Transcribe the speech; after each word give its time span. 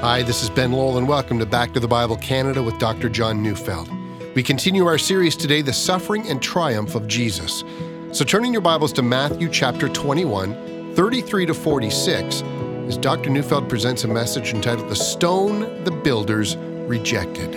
Hi, 0.00 0.22
this 0.22 0.44
is 0.44 0.48
Ben 0.48 0.70
Lowell, 0.70 0.98
and 0.98 1.08
welcome 1.08 1.40
to 1.40 1.44
Back 1.44 1.72
to 1.72 1.80
the 1.80 1.88
Bible 1.88 2.16
Canada 2.18 2.62
with 2.62 2.78
Dr. 2.78 3.08
John 3.08 3.42
Neufeld. 3.42 3.90
We 4.36 4.44
continue 4.44 4.86
our 4.86 4.96
series 4.96 5.34
today, 5.34 5.60
The 5.60 5.72
Suffering 5.72 6.28
and 6.28 6.40
Triumph 6.40 6.94
of 6.94 7.08
Jesus. 7.08 7.64
So, 8.12 8.24
turning 8.24 8.52
your 8.52 8.62
Bibles 8.62 8.92
to 8.92 9.02
Matthew 9.02 9.48
chapter 9.48 9.88
21, 9.88 10.94
33 10.94 11.46
to 11.46 11.52
46, 11.52 12.42
as 12.86 12.96
Dr. 12.96 13.30
Neufeld 13.30 13.68
presents 13.68 14.04
a 14.04 14.08
message 14.08 14.54
entitled 14.54 14.88
The 14.88 14.94
Stone 14.94 15.82
the 15.82 15.90
Builders 15.90 16.56
Rejected. 16.56 17.54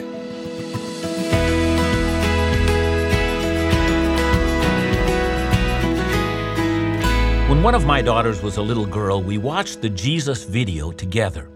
When 7.47 7.61
one 7.61 7.75
of 7.75 7.85
my 7.85 8.01
daughters 8.01 8.41
was 8.41 8.57
a 8.57 8.63
little 8.63 8.87
girl, 8.87 9.21
we 9.21 9.37
watched 9.37 9.83
the 9.83 9.89
Jesus 9.89 10.43
video 10.43 10.91
together. 10.91 11.47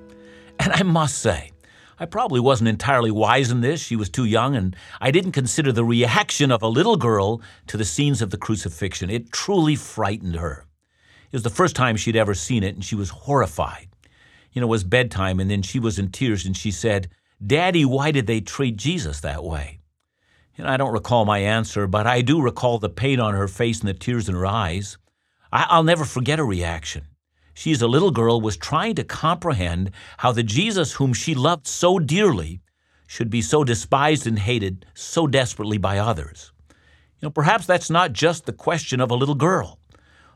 And 0.65 0.73
I 0.73 0.81
must 0.81 1.19
say, 1.19 1.51
I 1.99 2.07
probably 2.07 2.39
wasn't 2.39 2.69
entirely 2.69 3.11
wise 3.11 3.51
in 3.51 3.61
this. 3.61 3.83
She 3.83 3.95
was 3.95 4.09
too 4.09 4.25
young, 4.25 4.55
and 4.55 4.75
I 4.99 5.11
didn't 5.11 5.33
consider 5.33 5.71
the 5.71 5.83
reaction 5.83 6.51
of 6.51 6.63
a 6.63 6.67
little 6.67 6.97
girl 6.97 7.39
to 7.67 7.77
the 7.77 7.85
scenes 7.85 8.19
of 8.19 8.31
the 8.31 8.37
crucifixion. 8.37 9.11
It 9.11 9.31
truly 9.31 9.75
frightened 9.75 10.37
her. 10.37 10.65
It 11.31 11.33
was 11.33 11.43
the 11.43 11.51
first 11.51 11.75
time 11.75 11.97
she'd 11.97 12.15
ever 12.15 12.33
seen 12.33 12.63
it, 12.63 12.73
and 12.73 12.83
she 12.83 12.95
was 12.95 13.11
horrified. 13.11 13.89
You 14.53 14.61
know, 14.61 14.65
it 14.65 14.71
was 14.71 14.83
bedtime, 14.83 15.39
and 15.39 15.51
then 15.51 15.61
she 15.61 15.79
was 15.79 15.99
in 15.99 16.09
tears, 16.09 16.47
and 16.47 16.57
she 16.57 16.71
said, 16.71 17.09
Daddy, 17.45 17.85
why 17.85 18.09
did 18.09 18.25
they 18.25 18.41
treat 18.41 18.75
Jesus 18.75 19.19
that 19.19 19.43
way? 19.43 19.81
And 20.57 20.67
I 20.67 20.77
don't 20.77 20.93
recall 20.93 21.25
my 21.25 21.37
answer, 21.39 21.85
but 21.85 22.07
I 22.07 22.21
do 22.21 22.41
recall 22.41 22.79
the 22.79 22.89
pain 22.89 23.19
on 23.19 23.35
her 23.35 23.47
face 23.47 23.81
and 23.81 23.87
the 23.87 23.93
tears 23.93 24.27
in 24.27 24.33
her 24.33 24.47
eyes. 24.47 24.97
I- 25.51 25.77
will 25.77 25.83
never 25.83 26.05
forget 26.05 26.39
her 26.39 26.45
reaction. 26.45 27.03
She, 27.55 27.71
as 27.71 27.81
a 27.81 27.87
little 27.87 28.11
girl, 28.11 28.41
was 28.41 28.57
trying 28.57 28.95
to 28.95 29.03
comprehend 29.03 29.91
how 30.17 30.33
the 30.33 30.43
Jesus 30.43 30.93
whom 30.93 31.13
she 31.13 31.33
loved 31.33 31.67
so 31.67 31.97
dearly 31.97 32.59
should 33.07 33.29
be 33.29 33.41
so 33.41 33.63
despised 33.63 34.27
and 34.27 34.37
hated 34.37 34.85
so 34.93 35.25
desperately 35.25 35.77
by 35.77 35.97
others. 35.97 36.51
You 36.69 37.27
know, 37.27 37.29
perhaps 37.31 37.65
that's 37.65 37.89
not 37.89 38.11
just 38.11 38.45
the 38.45 38.51
question 38.51 38.99
of 38.99 39.09
a 39.09 39.15
little 39.15 39.35
girl. 39.35 39.79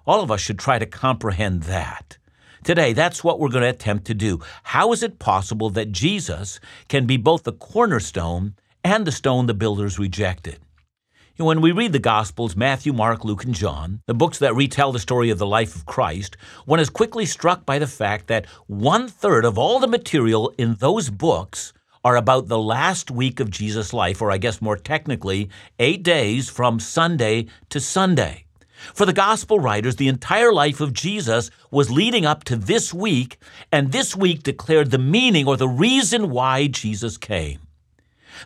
All 0.08 0.22
of 0.22 0.32
us 0.32 0.40
should 0.40 0.58
try 0.58 0.80
to 0.80 0.86
comprehend 0.86 1.64
that. 1.64 2.18
Today, 2.64 2.94
that's 2.94 3.22
what 3.22 3.38
we're 3.38 3.50
going 3.50 3.64
to 3.64 3.70
attempt 3.70 4.06
to 4.08 4.14
do. 4.14 4.40
How 4.64 4.94
is 4.94 5.04
it 5.04 5.20
possible 5.20 5.70
that 5.72 5.92
Jesus 5.92 6.62
can 6.88 7.06
be 7.06 7.18
both 7.18 7.44
the 7.44 7.52
cornerstone 7.52 8.56
and 8.82 9.06
the 9.06 9.12
stone 9.12 9.46
the 9.46 9.54
builders 9.54 10.00
rejected? 10.00 10.60
When 11.40 11.62
we 11.62 11.72
read 11.72 11.94
the 11.94 12.00
Gospels, 12.00 12.58
Matthew, 12.58 12.92
Mark, 12.92 13.24
Luke, 13.24 13.46
and 13.46 13.56
John, 13.56 14.02
the 14.08 14.14
books 14.14 14.40
that 14.40 14.54
retell 14.58 14.92
the 14.92 15.00
story 15.00 15.30
of 15.30 15.38
the 15.38 15.48
life 15.48 15.74
of 15.74 15.86
Christ, 15.86 16.36
one 16.66 16.82
is 16.82 16.90
quickly 16.90 17.26
struck 17.26 17.66
by 17.66 17.80
the 17.80 17.88
fact 17.88 18.28
that 18.28 18.46
one 18.68 19.08
third 19.08 19.46
of 19.46 19.58
all 19.58 19.80
the 19.80 19.88
material 19.88 20.54
in 20.58 20.76
those 20.76 21.10
books 21.10 21.72
are 22.04 22.18
about 22.18 22.50
the 22.50 22.60
last 22.60 23.10
week 23.10 23.40
of 23.40 23.50
Jesus' 23.50 23.94
life, 23.94 24.22
or 24.22 24.32
I 24.32 24.38
guess 24.38 24.62
more 24.62 24.76
technically, 24.76 25.50
eight 25.80 26.04
days 26.04 26.50
from 26.50 26.78
Sunday 26.78 27.48
to 27.70 27.80
Sunday. 27.80 28.44
For 28.94 29.06
the 29.06 29.14
gospel 29.14 29.62
writers, 29.62 29.96
the 29.96 30.10
entire 30.10 30.52
life 30.52 30.82
of 30.82 30.92
Jesus 30.92 31.52
was 31.72 31.90
leading 31.90 32.26
up 32.26 32.44
to 32.46 32.58
this 32.58 32.94
week, 32.94 33.38
and 33.72 33.94
this 33.94 34.14
week 34.14 34.44
declared 34.44 34.92
the 34.92 34.98
meaning 34.98 35.48
or 35.48 35.56
the 35.56 35.70
reason 35.70 36.32
why 36.32 36.68
Jesus 36.68 37.16
came. 37.18 37.62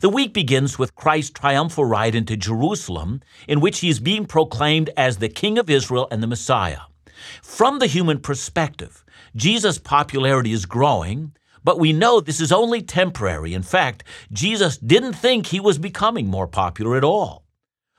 The 0.02 0.10
week 0.10 0.34
begins 0.34 0.80
with 0.80 0.96
Christ's 0.96 1.32
triumphal 1.32 1.86
ride 1.86 2.16
into 2.16 2.36
Jerusalem, 2.36 3.22
in 3.48 3.60
which 3.60 3.80
he 3.80 3.90
is 3.90 4.00
being 4.00 4.26
proclaimed 4.26 4.90
as 4.98 5.18
the 5.18 5.30
King 5.30 5.58
of 5.58 5.70
Israel 5.70 6.08
and 6.10 6.22
the 6.24 6.28
Messiah. 6.28 6.82
From 7.42 7.80
the 7.80 7.88
human 7.88 8.20
perspective, 8.20 9.06
Jesus' 9.36 9.78
popularity 9.78 10.52
is 10.52 10.66
growing, 10.66 11.34
but 11.64 11.80
we 11.80 11.94
know 11.94 12.20
this 12.20 12.42
is 12.42 12.52
only 12.52 12.82
temporary. 12.82 13.54
In 13.54 13.62
fact, 13.62 14.04
Jesus 14.32 14.78
didn't 14.78 15.14
think 15.14 15.48
he 15.48 15.60
was 15.60 15.78
becoming 15.78 16.28
more 16.28 16.48
popular 16.48 16.98
at 16.98 17.04
all. 17.04 17.44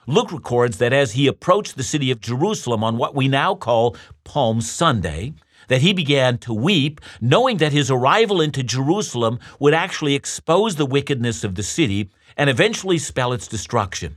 Luke 0.06 0.32
records 0.32 0.78
that 0.78 0.92
as 0.92 1.12
he 1.12 1.26
approached 1.26 1.76
the 1.76 1.82
city 1.82 2.10
of 2.10 2.20
Jerusalem 2.20 2.84
on 2.84 2.98
what 2.98 3.14
we 3.14 3.26
now 3.28 3.54
call 3.54 3.96
Palm 4.24 4.60
Sunday, 4.60 5.32
that 5.68 5.82
he 5.82 5.92
began 5.92 6.38
to 6.38 6.52
weep, 6.52 7.00
knowing 7.20 7.58
that 7.58 7.72
his 7.72 7.90
arrival 7.90 8.40
into 8.40 8.62
Jerusalem 8.62 9.38
would 9.58 9.74
actually 9.74 10.14
expose 10.14 10.76
the 10.76 10.86
wickedness 10.86 11.44
of 11.44 11.54
the 11.54 11.62
city 11.62 12.10
and 12.36 12.50
eventually 12.50 12.98
spell 12.98 13.32
its 13.32 13.48
destruction. 13.48 14.16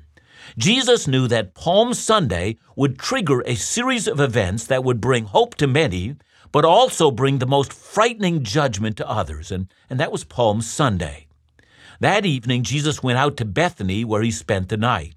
Jesus 0.57 1.07
knew 1.07 1.27
that 1.27 1.53
Palm 1.53 1.93
Sunday 1.93 2.57
would 2.75 2.97
trigger 2.97 3.41
a 3.41 3.55
series 3.55 4.07
of 4.07 4.19
events 4.19 4.65
that 4.67 4.83
would 4.83 5.01
bring 5.01 5.25
hope 5.25 5.55
to 5.55 5.67
many, 5.67 6.15
but 6.51 6.65
also 6.65 7.11
bring 7.11 7.39
the 7.39 7.45
most 7.45 7.73
frightening 7.73 8.43
judgment 8.43 8.97
to 8.97 9.09
others, 9.09 9.51
and, 9.51 9.67
and 9.89 9.99
that 9.99 10.11
was 10.11 10.23
Palm 10.23 10.61
Sunday. 10.61 11.27
That 11.99 12.25
evening, 12.25 12.63
Jesus 12.63 13.03
went 13.03 13.17
out 13.17 13.37
to 13.37 13.45
Bethany 13.45 14.05
where 14.05 14.21
he 14.21 14.31
spent 14.31 14.69
the 14.69 14.77
night. 14.77 15.15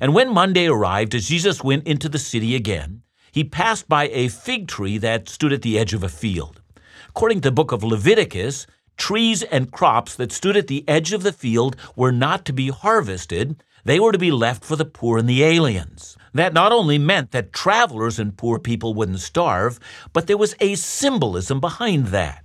And 0.00 0.14
when 0.14 0.32
Monday 0.32 0.66
arrived, 0.66 1.14
as 1.14 1.28
Jesus 1.28 1.64
went 1.64 1.86
into 1.86 2.08
the 2.08 2.18
city 2.18 2.54
again, 2.54 3.02
he 3.32 3.44
passed 3.44 3.88
by 3.88 4.08
a 4.08 4.28
fig 4.28 4.68
tree 4.68 4.98
that 4.98 5.28
stood 5.28 5.52
at 5.52 5.62
the 5.62 5.78
edge 5.78 5.94
of 5.94 6.02
a 6.02 6.08
field. 6.08 6.60
According 7.08 7.40
to 7.40 7.48
the 7.48 7.54
book 7.54 7.72
of 7.72 7.82
Leviticus, 7.82 8.66
trees 8.96 9.42
and 9.42 9.72
crops 9.72 10.14
that 10.16 10.32
stood 10.32 10.56
at 10.56 10.66
the 10.66 10.84
edge 10.88 11.12
of 11.12 11.22
the 11.22 11.32
field 11.32 11.76
were 11.96 12.12
not 12.12 12.44
to 12.44 12.52
be 12.52 12.68
harvested, 12.68 13.62
they 13.84 13.98
were 13.98 14.12
to 14.12 14.18
be 14.18 14.30
left 14.30 14.64
for 14.64 14.76
the 14.76 14.84
poor 14.84 15.18
and 15.18 15.28
the 15.28 15.42
aliens. 15.42 16.16
That 16.34 16.52
not 16.52 16.72
only 16.72 16.98
meant 16.98 17.32
that 17.32 17.52
travelers 17.52 18.18
and 18.18 18.36
poor 18.36 18.58
people 18.58 18.94
wouldn't 18.94 19.20
starve, 19.20 19.80
but 20.12 20.26
there 20.26 20.36
was 20.36 20.54
a 20.60 20.74
symbolism 20.74 21.60
behind 21.60 22.08
that. 22.08 22.44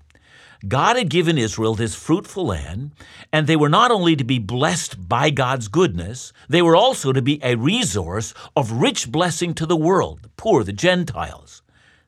God 0.67 0.97
had 0.97 1.09
given 1.09 1.37
Israel 1.37 1.75
this 1.75 1.95
fruitful 1.95 2.47
land, 2.47 2.91
and 3.31 3.45
they 3.47 3.55
were 3.55 3.69
not 3.69 3.91
only 3.91 4.15
to 4.15 4.23
be 4.23 4.39
blessed 4.39 5.07
by 5.07 5.29
God's 5.29 5.67
goodness, 5.67 6.33
they 6.49 6.61
were 6.61 6.75
also 6.75 7.11
to 7.13 7.21
be 7.21 7.39
a 7.43 7.55
resource 7.55 8.33
of 8.55 8.71
rich 8.71 9.11
blessing 9.11 9.53
to 9.55 9.65
the 9.65 9.75
world, 9.75 10.21
the 10.21 10.29
poor, 10.29 10.63
the 10.63 10.73
Gentiles. 10.73 11.61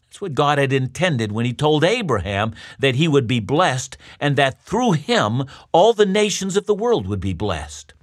That's 0.06 0.22
what 0.22 0.34
God 0.34 0.58
had 0.58 0.74
intended 0.74 1.32
when 1.32 1.46
He 1.46 1.54
told 1.54 1.84
Abraham 1.84 2.56
that 2.80 2.96
he 2.96 3.08
would 3.08 3.28
be 3.28 3.40
blessed 3.40 3.98
and 4.20 4.36
that 4.36 4.64
through 4.64 4.94
him 4.94 5.44
all 5.72 5.94
the 5.94 6.06
nations 6.06 6.58
of 6.58 6.66
the 6.66 6.74
world 6.74 7.08
would 7.08 7.20
be 7.20 7.34
blessed. 7.34 7.94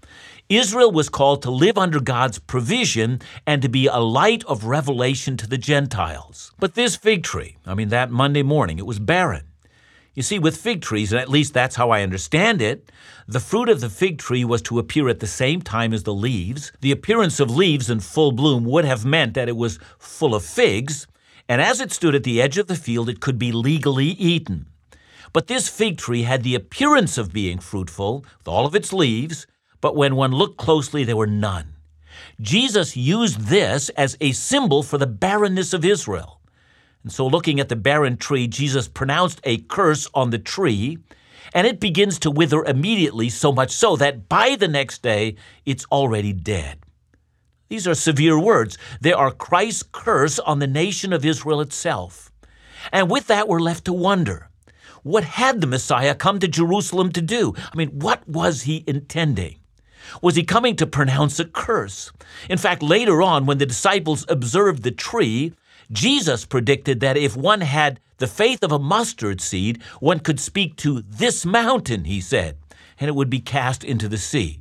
Israel 0.48 0.92
was 0.92 1.08
called 1.08 1.42
to 1.42 1.50
live 1.50 1.78
under 1.78 2.00
God's 2.00 2.38
provision 2.38 3.20
and 3.46 3.62
to 3.62 3.68
be 3.68 3.86
a 3.86 3.98
light 3.98 4.44
of 4.44 4.66
revelation 4.66 5.36
to 5.38 5.48
the 5.48 5.56
Gentiles. 5.56 6.52
But 6.58 6.74
this 6.74 6.96
fig 6.96 7.22
tree, 7.22 7.56
I 7.66 7.74
mean, 7.74 7.88
that 7.88 8.10
Monday 8.10 8.42
morning, 8.42 8.78
it 8.78 8.86
was 8.86 8.98
barren. 8.98 9.44
You 10.14 10.22
see, 10.22 10.38
with 10.38 10.56
fig 10.56 10.80
trees, 10.80 11.12
and 11.12 11.20
at 11.20 11.28
least 11.28 11.54
that's 11.54 11.74
how 11.74 11.90
I 11.90 12.02
understand 12.02 12.62
it, 12.62 12.92
the 13.26 13.40
fruit 13.40 13.68
of 13.68 13.80
the 13.80 13.90
fig 13.90 14.18
tree 14.18 14.44
was 14.44 14.62
to 14.62 14.78
appear 14.78 15.08
at 15.08 15.18
the 15.18 15.26
same 15.26 15.60
time 15.60 15.92
as 15.92 16.04
the 16.04 16.14
leaves. 16.14 16.70
The 16.80 16.92
appearance 16.92 17.40
of 17.40 17.50
leaves 17.50 17.90
in 17.90 17.98
full 17.98 18.30
bloom 18.30 18.64
would 18.64 18.84
have 18.84 19.04
meant 19.04 19.34
that 19.34 19.48
it 19.48 19.56
was 19.56 19.80
full 19.98 20.34
of 20.34 20.44
figs, 20.44 21.08
and 21.48 21.60
as 21.60 21.80
it 21.80 21.90
stood 21.90 22.14
at 22.14 22.22
the 22.22 22.40
edge 22.40 22.58
of 22.58 22.68
the 22.68 22.76
field, 22.76 23.08
it 23.08 23.20
could 23.20 23.38
be 23.38 23.50
legally 23.50 24.06
eaten. 24.06 24.66
But 25.32 25.48
this 25.48 25.68
fig 25.68 25.98
tree 25.98 26.22
had 26.22 26.44
the 26.44 26.54
appearance 26.54 27.18
of 27.18 27.32
being 27.32 27.58
fruitful, 27.58 28.24
with 28.38 28.46
all 28.46 28.66
of 28.66 28.76
its 28.76 28.92
leaves, 28.92 29.48
but 29.80 29.96
when 29.96 30.14
one 30.14 30.30
looked 30.30 30.58
closely, 30.58 31.02
there 31.02 31.16
were 31.16 31.26
none. 31.26 31.74
Jesus 32.40 32.96
used 32.96 33.40
this 33.40 33.88
as 33.90 34.16
a 34.20 34.30
symbol 34.30 34.84
for 34.84 34.96
the 34.96 35.08
barrenness 35.08 35.72
of 35.72 35.84
Israel. 35.84 36.40
And 37.04 37.12
so, 37.12 37.26
looking 37.26 37.60
at 37.60 37.68
the 37.68 37.76
barren 37.76 38.16
tree, 38.16 38.48
Jesus 38.48 38.88
pronounced 38.88 39.40
a 39.44 39.58
curse 39.58 40.08
on 40.14 40.30
the 40.30 40.38
tree, 40.38 40.98
and 41.52 41.66
it 41.66 41.78
begins 41.78 42.18
to 42.20 42.30
wither 42.30 42.64
immediately, 42.64 43.28
so 43.28 43.52
much 43.52 43.70
so 43.70 43.94
that 43.96 44.28
by 44.28 44.56
the 44.56 44.68
next 44.68 45.02
day, 45.02 45.36
it's 45.66 45.84
already 45.92 46.32
dead. 46.32 46.78
These 47.68 47.86
are 47.86 47.94
severe 47.94 48.38
words. 48.38 48.78
They 49.00 49.12
are 49.12 49.30
Christ's 49.30 49.84
curse 49.92 50.38
on 50.38 50.58
the 50.58 50.66
nation 50.66 51.12
of 51.12 51.24
Israel 51.24 51.60
itself. 51.60 52.32
And 52.90 53.10
with 53.10 53.26
that, 53.28 53.48
we're 53.48 53.60
left 53.60 53.84
to 53.86 53.92
wonder 53.92 54.48
what 55.02 55.24
had 55.24 55.60
the 55.60 55.66
Messiah 55.66 56.14
come 56.14 56.38
to 56.38 56.48
Jerusalem 56.48 57.12
to 57.12 57.20
do? 57.20 57.54
I 57.56 57.76
mean, 57.76 57.90
what 57.90 58.26
was 58.26 58.62
he 58.62 58.82
intending? 58.86 59.58
Was 60.22 60.34
he 60.34 60.44
coming 60.44 60.76
to 60.76 60.86
pronounce 60.86 61.38
a 61.38 61.44
curse? 61.44 62.10
In 62.48 62.56
fact, 62.56 62.82
later 62.82 63.20
on, 63.20 63.44
when 63.44 63.58
the 63.58 63.66
disciples 63.66 64.24
observed 64.30 64.82
the 64.82 64.90
tree, 64.90 65.52
Jesus 65.94 66.44
predicted 66.44 66.98
that 67.00 67.16
if 67.16 67.36
one 67.36 67.60
had 67.60 68.00
the 68.18 68.26
faith 68.26 68.64
of 68.64 68.72
a 68.72 68.78
mustard 68.78 69.40
seed, 69.40 69.80
one 70.00 70.18
could 70.18 70.40
speak 70.40 70.76
to 70.78 71.02
this 71.02 71.46
mountain, 71.46 72.04
he 72.04 72.20
said, 72.20 72.58
and 72.98 73.08
it 73.08 73.14
would 73.14 73.30
be 73.30 73.40
cast 73.40 73.84
into 73.84 74.08
the 74.08 74.18
sea. 74.18 74.60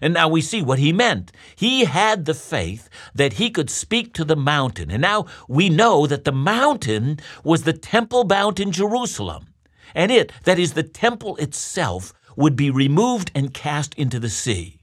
And 0.00 0.14
now 0.14 0.28
we 0.28 0.40
see 0.40 0.62
what 0.62 0.78
he 0.78 0.92
meant. 0.92 1.32
He 1.56 1.84
had 1.84 2.24
the 2.24 2.34
faith 2.34 2.88
that 3.14 3.34
he 3.34 3.50
could 3.50 3.70
speak 3.70 4.12
to 4.14 4.24
the 4.24 4.36
mountain. 4.36 4.90
And 4.90 5.02
now 5.02 5.26
we 5.48 5.68
know 5.68 6.06
that 6.06 6.24
the 6.24 6.32
mountain 6.32 7.18
was 7.44 7.62
the 7.62 7.72
temple 7.72 8.24
mount 8.24 8.58
in 8.58 8.72
Jerusalem. 8.72 9.46
And 9.94 10.10
it, 10.10 10.32
that 10.44 10.58
is 10.58 10.72
the 10.72 10.82
temple 10.82 11.36
itself, 11.36 12.12
would 12.36 12.56
be 12.56 12.70
removed 12.70 13.30
and 13.34 13.52
cast 13.52 13.94
into 13.94 14.18
the 14.18 14.30
sea. 14.30 14.81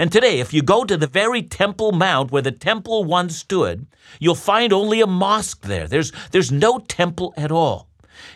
And 0.00 0.12
today, 0.12 0.38
if 0.38 0.54
you 0.54 0.62
go 0.62 0.84
to 0.84 0.96
the 0.96 1.08
very 1.08 1.42
Temple 1.42 1.90
Mount 1.90 2.30
where 2.30 2.40
the 2.40 2.52
temple 2.52 3.02
once 3.02 3.36
stood, 3.36 3.88
you'll 4.20 4.36
find 4.36 4.72
only 4.72 5.00
a 5.00 5.08
mosque 5.08 5.62
there. 5.62 5.88
There's, 5.88 6.12
there's 6.30 6.52
no 6.52 6.78
temple 6.78 7.34
at 7.36 7.50
all. 7.50 7.88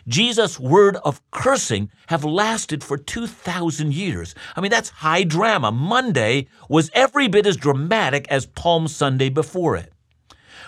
Jesus' 0.09 0.59
word 0.59 0.97
of 1.05 1.21
cursing 1.31 1.89
have 2.09 2.25
lasted 2.25 2.83
for 2.83 2.97
2,000 2.97 3.95
years. 3.95 4.35
I 4.57 4.61
mean, 4.61 4.73
that's 4.73 4.89
high 4.89 5.23
drama. 5.23 5.71
Monday 5.71 6.49
was 6.69 6.91
every 6.95 7.29
bit 7.29 7.47
as 7.47 7.57
dramatic 7.57 8.27
as 8.29 8.47
Palm 8.47 8.89
Sunday 8.89 9.29
before 9.29 9.77
it. 9.77 9.92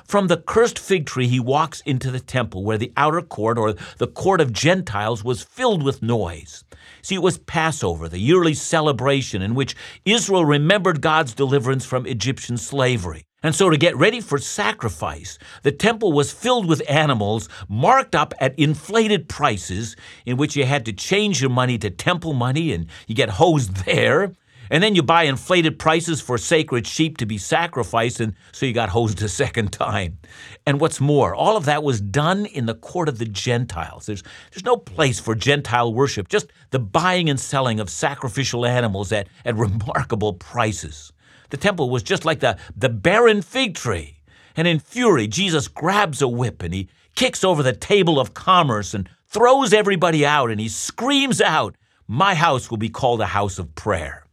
From 0.04 0.26
the 0.28 0.36
cursed 0.36 0.78
fig 0.78 1.06
tree, 1.06 1.28
he 1.28 1.40
walks 1.40 1.80
into 1.80 2.10
the 2.10 2.20
temple 2.20 2.62
where 2.62 2.78
the 2.78 2.92
outer 2.96 3.22
court, 3.22 3.58
or 3.58 3.74
the 3.98 4.06
court 4.06 4.40
of 4.40 4.52
Gentiles, 4.52 5.24
was 5.24 5.42
filled 5.42 5.82
with 5.82 6.02
noise. 6.02 6.62
See, 7.02 7.14
it 7.14 7.22
was 7.22 7.38
Passover, 7.38 8.08
the 8.08 8.18
yearly 8.18 8.54
celebration 8.54 9.42
in 9.42 9.54
which 9.54 9.74
Israel 10.04 10.44
remembered 10.44 11.00
God's 11.00 11.34
deliverance 11.34 11.84
from 11.86 12.06
Egyptian 12.06 12.58
slavery. 12.58 13.24
And 13.42 13.54
so, 13.54 13.68
to 13.68 13.76
get 13.76 13.96
ready 13.96 14.20
for 14.20 14.38
sacrifice, 14.38 15.38
the 15.62 15.72
temple 15.72 16.12
was 16.12 16.32
filled 16.32 16.66
with 16.66 16.82
animals 16.88 17.48
marked 17.68 18.14
up 18.14 18.32
at 18.40 18.58
inflated 18.58 19.28
prices, 19.28 19.96
in 20.24 20.36
which 20.36 20.56
you 20.56 20.64
had 20.64 20.86
to 20.86 20.92
change 20.92 21.42
your 21.42 21.50
money 21.50 21.76
to 21.78 21.90
temple 21.90 22.32
money 22.32 22.72
and 22.72 22.86
you 23.06 23.14
get 23.14 23.30
hosed 23.30 23.76
there. 23.84 24.32
And 24.74 24.82
then 24.82 24.96
you 24.96 25.04
buy 25.04 25.22
inflated 25.22 25.78
prices 25.78 26.20
for 26.20 26.36
sacred 26.36 26.84
sheep 26.84 27.18
to 27.18 27.26
be 27.26 27.38
sacrificed, 27.38 28.18
and 28.18 28.34
so 28.50 28.66
you 28.66 28.72
got 28.72 28.88
hosed 28.88 29.22
a 29.22 29.28
second 29.28 29.72
time. 29.72 30.18
And 30.66 30.80
what's 30.80 31.00
more, 31.00 31.32
all 31.32 31.56
of 31.56 31.66
that 31.66 31.84
was 31.84 32.00
done 32.00 32.44
in 32.46 32.66
the 32.66 32.74
court 32.74 33.08
of 33.08 33.18
the 33.18 33.24
Gentiles. 33.24 34.06
There's, 34.06 34.24
there's 34.50 34.64
no 34.64 34.76
place 34.76 35.20
for 35.20 35.36
Gentile 35.36 35.94
worship, 35.94 36.26
just 36.26 36.48
the 36.70 36.80
buying 36.80 37.30
and 37.30 37.38
selling 37.38 37.78
of 37.78 37.88
sacrificial 37.88 38.66
animals 38.66 39.12
at, 39.12 39.28
at 39.44 39.54
remarkable 39.54 40.32
prices. 40.32 41.12
The 41.50 41.56
temple 41.56 41.88
was 41.88 42.02
just 42.02 42.24
like 42.24 42.40
the, 42.40 42.58
the 42.76 42.88
barren 42.88 43.42
fig 43.42 43.76
tree. 43.76 44.18
And 44.56 44.66
in 44.66 44.80
fury, 44.80 45.28
Jesus 45.28 45.68
grabs 45.68 46.20
a 46.20 46.26
whip 46.26 46.64
and 46.64 46.74
he 46.74 46.88
kicks 47.14 47.44
over 47.44 47.62
the 47.62 47.74
table 47.74 48.18
of 48.18 48.34
commerce 48.34 48.92
and 48.92 49.08
throws 49.28 49.72
everybody 49.72 50.26
out, 50.26 50.50
and 50.50 50.58
he 50.58 50.68
screams 50.68 51.40
out, 51.40 51.76
My 52.08 52.34
house 52.34 52.72
will 52.72 52.78
be 52.78 52.88
called 52.88 53.20
a 53.20 53.26
house 53.26 53.60
of 53.60 53.72
prayer. 53.76 54.23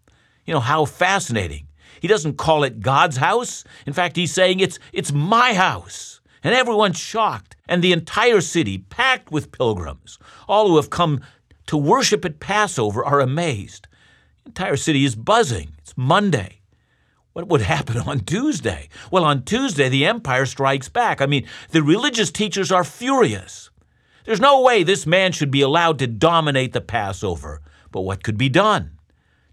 You 0.45 0.53
know, 0.53 0.59
how 0.59 0.85
fascinating. 0.85 1.67
He 2.01 2.07
doesn't 2.07 2.38
call 2.38 2.63
it 2.63 2.81
God's 2.81 3.17
house. 3.17 3.63
In 3.85 3.93
fact, 3.93 4.15
he's 4.15 4.33
saying 4.33 4.59
it's, 4.59 4.79
it's 4.91 5.11
my 5.11 5.53
house. 5.53 6.19
And 6.43 6.55
everyone's 6.55 6.97
shocked, 6.97 7.55
and 7.67 7.83
the 7.83 7.91
entire 7.93 8.41
city 8.41 8.79
packed 8.79 9.31
with 9.31 9.51
pilgrims. 9.51 10.17
All 10.47 10.67
who 10.67 10.77
have 10.77 10.89
come 10.89 11.21
to 11.67 11.77
worship 11.77 12.25
at 12.25 12.39
Passover 12.39 13.05
are 13.05 13.19
amazed. 13.19 13.88
The 14.43 14.49
entire 14.49 14.77
city 14.77 15.05
is 15.05 15.15
buzzing. 15.15 15.73
It's 15.77 15.93
Monday. 15.95 16.61
What 17.33 17.47
would 17.47 17.61
happen 17.61 17.97
on 17.97 18.21
Tuesday? 18.21 18.89
Well, 19.11 19.23
on 19.23 19.44
Tuesday, 19.44 19.87
the 19.87 20.05
empire 20.05 20.45
strikes 20.45 20.89
back. 20.89 21.21
I 21.21 21.27
mean, 21.27 21.45
the 21.69 21.83
religious 21.83 22.31
teachers 22.31 22.71
are 22.71 22.83
furious. 22.83 23.69
There's 24.25 24.41
no 24.41 24.61
way 24.61 24.83
this 24.83 25.05
man 25.05 25.31
should 25.31 25.51
be 25.51 25.61
allowed 25.61 25.99
to 25.99 26.07
dominate 26.07 26.73
the 26.73 26.81
Passover. 26.81 27.61
But 27.91 28.01
what 28.01 28.23
could 28.23 28.37
be 28.37 28.49
done? 28.49 28.97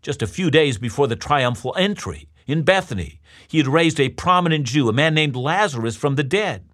Just 0.08 0.22
a 0.22 0.26
few 0.26 0.50
days 0.50 0.78
before 0.78 1.06
the 1.06 1.16
triumphal 1.16 1.74
entry, 1.76 2.30
in 2.46 2.62
Bethany, 2.62 3.20
he 3.46 3.58
had 3.58 3.68
raised 3.68 4.00
a 4.00 4.08
prominent 4.08 4.64
Jew, 4.64 4.88
a 4.88 4.92
man 4.94 5.12
named 5.12 5.36
Lazarus, 5.36 5.96
from 5.96 6.14
the 6.14 6.24
dead. 6.24 6.66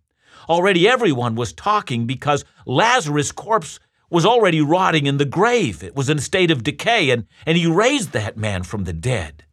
Already 0.49 0.87
everyone 0.87 1.35
was 1.35 1.53
talking 1.53 2.07
because 2.07 2.45
Lazarus' 2.65 3.33
corpse 3.33 3.81
was 4.09 4.25
already 4.25 4.61
rotting 4.61 5.07
in 5.07 5.17
the 5.17 5.25
grave. 5.25 5.83
It 5.83 5.97
was 5.97 6.09
in 6.09 6.19
a 6.19 6.21
state 6.21 6.53
of 6.53 6.63
decay, 6.63 7.11
and, 7.11 7.27
and 7.45 7.59
he 7.59 7.67
raised 7.67 8.13
that 8.13 8.37
man 8.37 8.63
from 8.63 8.85
the 8.85 8.93
dead. 8.93 9.45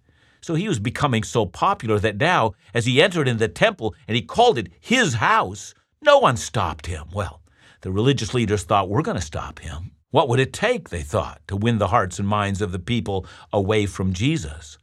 So 0.41 0.53
he 0.53 0.67
was 0.67 0.77
becoming 0.77 1.23
so 1.23 1.47
popular 1.47 1.97
that 1.97 2.17
now, 2.17 2.53
as 2.75 2.85
he 2.85 3.01
entered 3.01 3.27
in 3.27 3.37
the 3.37 3.47
temple 3.47 3.95
and 4.07 4.15
he 4.15 4.21
called 4.21 4.59
it 4.59 4.71
his 4.79 5.15
house, 5.15 5.73
no 6.03 6.19
one 6.19 6.37
stopped 6.37 6.85
him. 6.85 7.07
Well, 7.15 7.41
the 7.81 7.91
religious 7.91 8.35
leaders 8.35 8.61
thought, 8.61 8.89
we're 8.89 9.01
going 9.01 9.17
to 9.17 9.23
stop 9.23 9.57
him. 9.57 9.93
What 10.11 10.27
would 10.29 10.39
it 10.39 10.53
take, 10.53 10.89
they 10.89 11.01
thought, 11.01 11.41
to 11.47 11.55
win 11.55 11.77
the 11.77 11.87
hearts 11.87 12.19
and 12.19 12.27
minds 12.27 12.61
of 12.61 12.71
the 12.71 12.79
people 12.79 13.25
away 13.51 13.85
from 13.85 14.13
Jesus? 14.13 14.77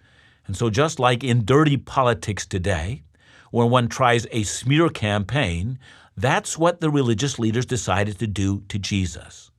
And 0.47 0.57
so, 0.57 0.71
just 0.71 0.99
like 0.99 1.23
in 1.23 1.45
dirty 1.45 1.77
politics 1.77 2.47
today, 2.47 3.03
when 3.51 3.71
one 3.71 3.89
tries 3.89 4.27
a 4.31 4.43
smear 4.43 4.89
campaign, 4.89 5.79
that's 6.17 6.59
what 6.59 6.81
the 6.81 6.91
religious 6.91 7.39
leaders 7.39 7.67
decided 7.67 8.19
to 8.19 8.27
do 8.27 8.63
to 8.69 8.79
Jesus. 8.79 9.51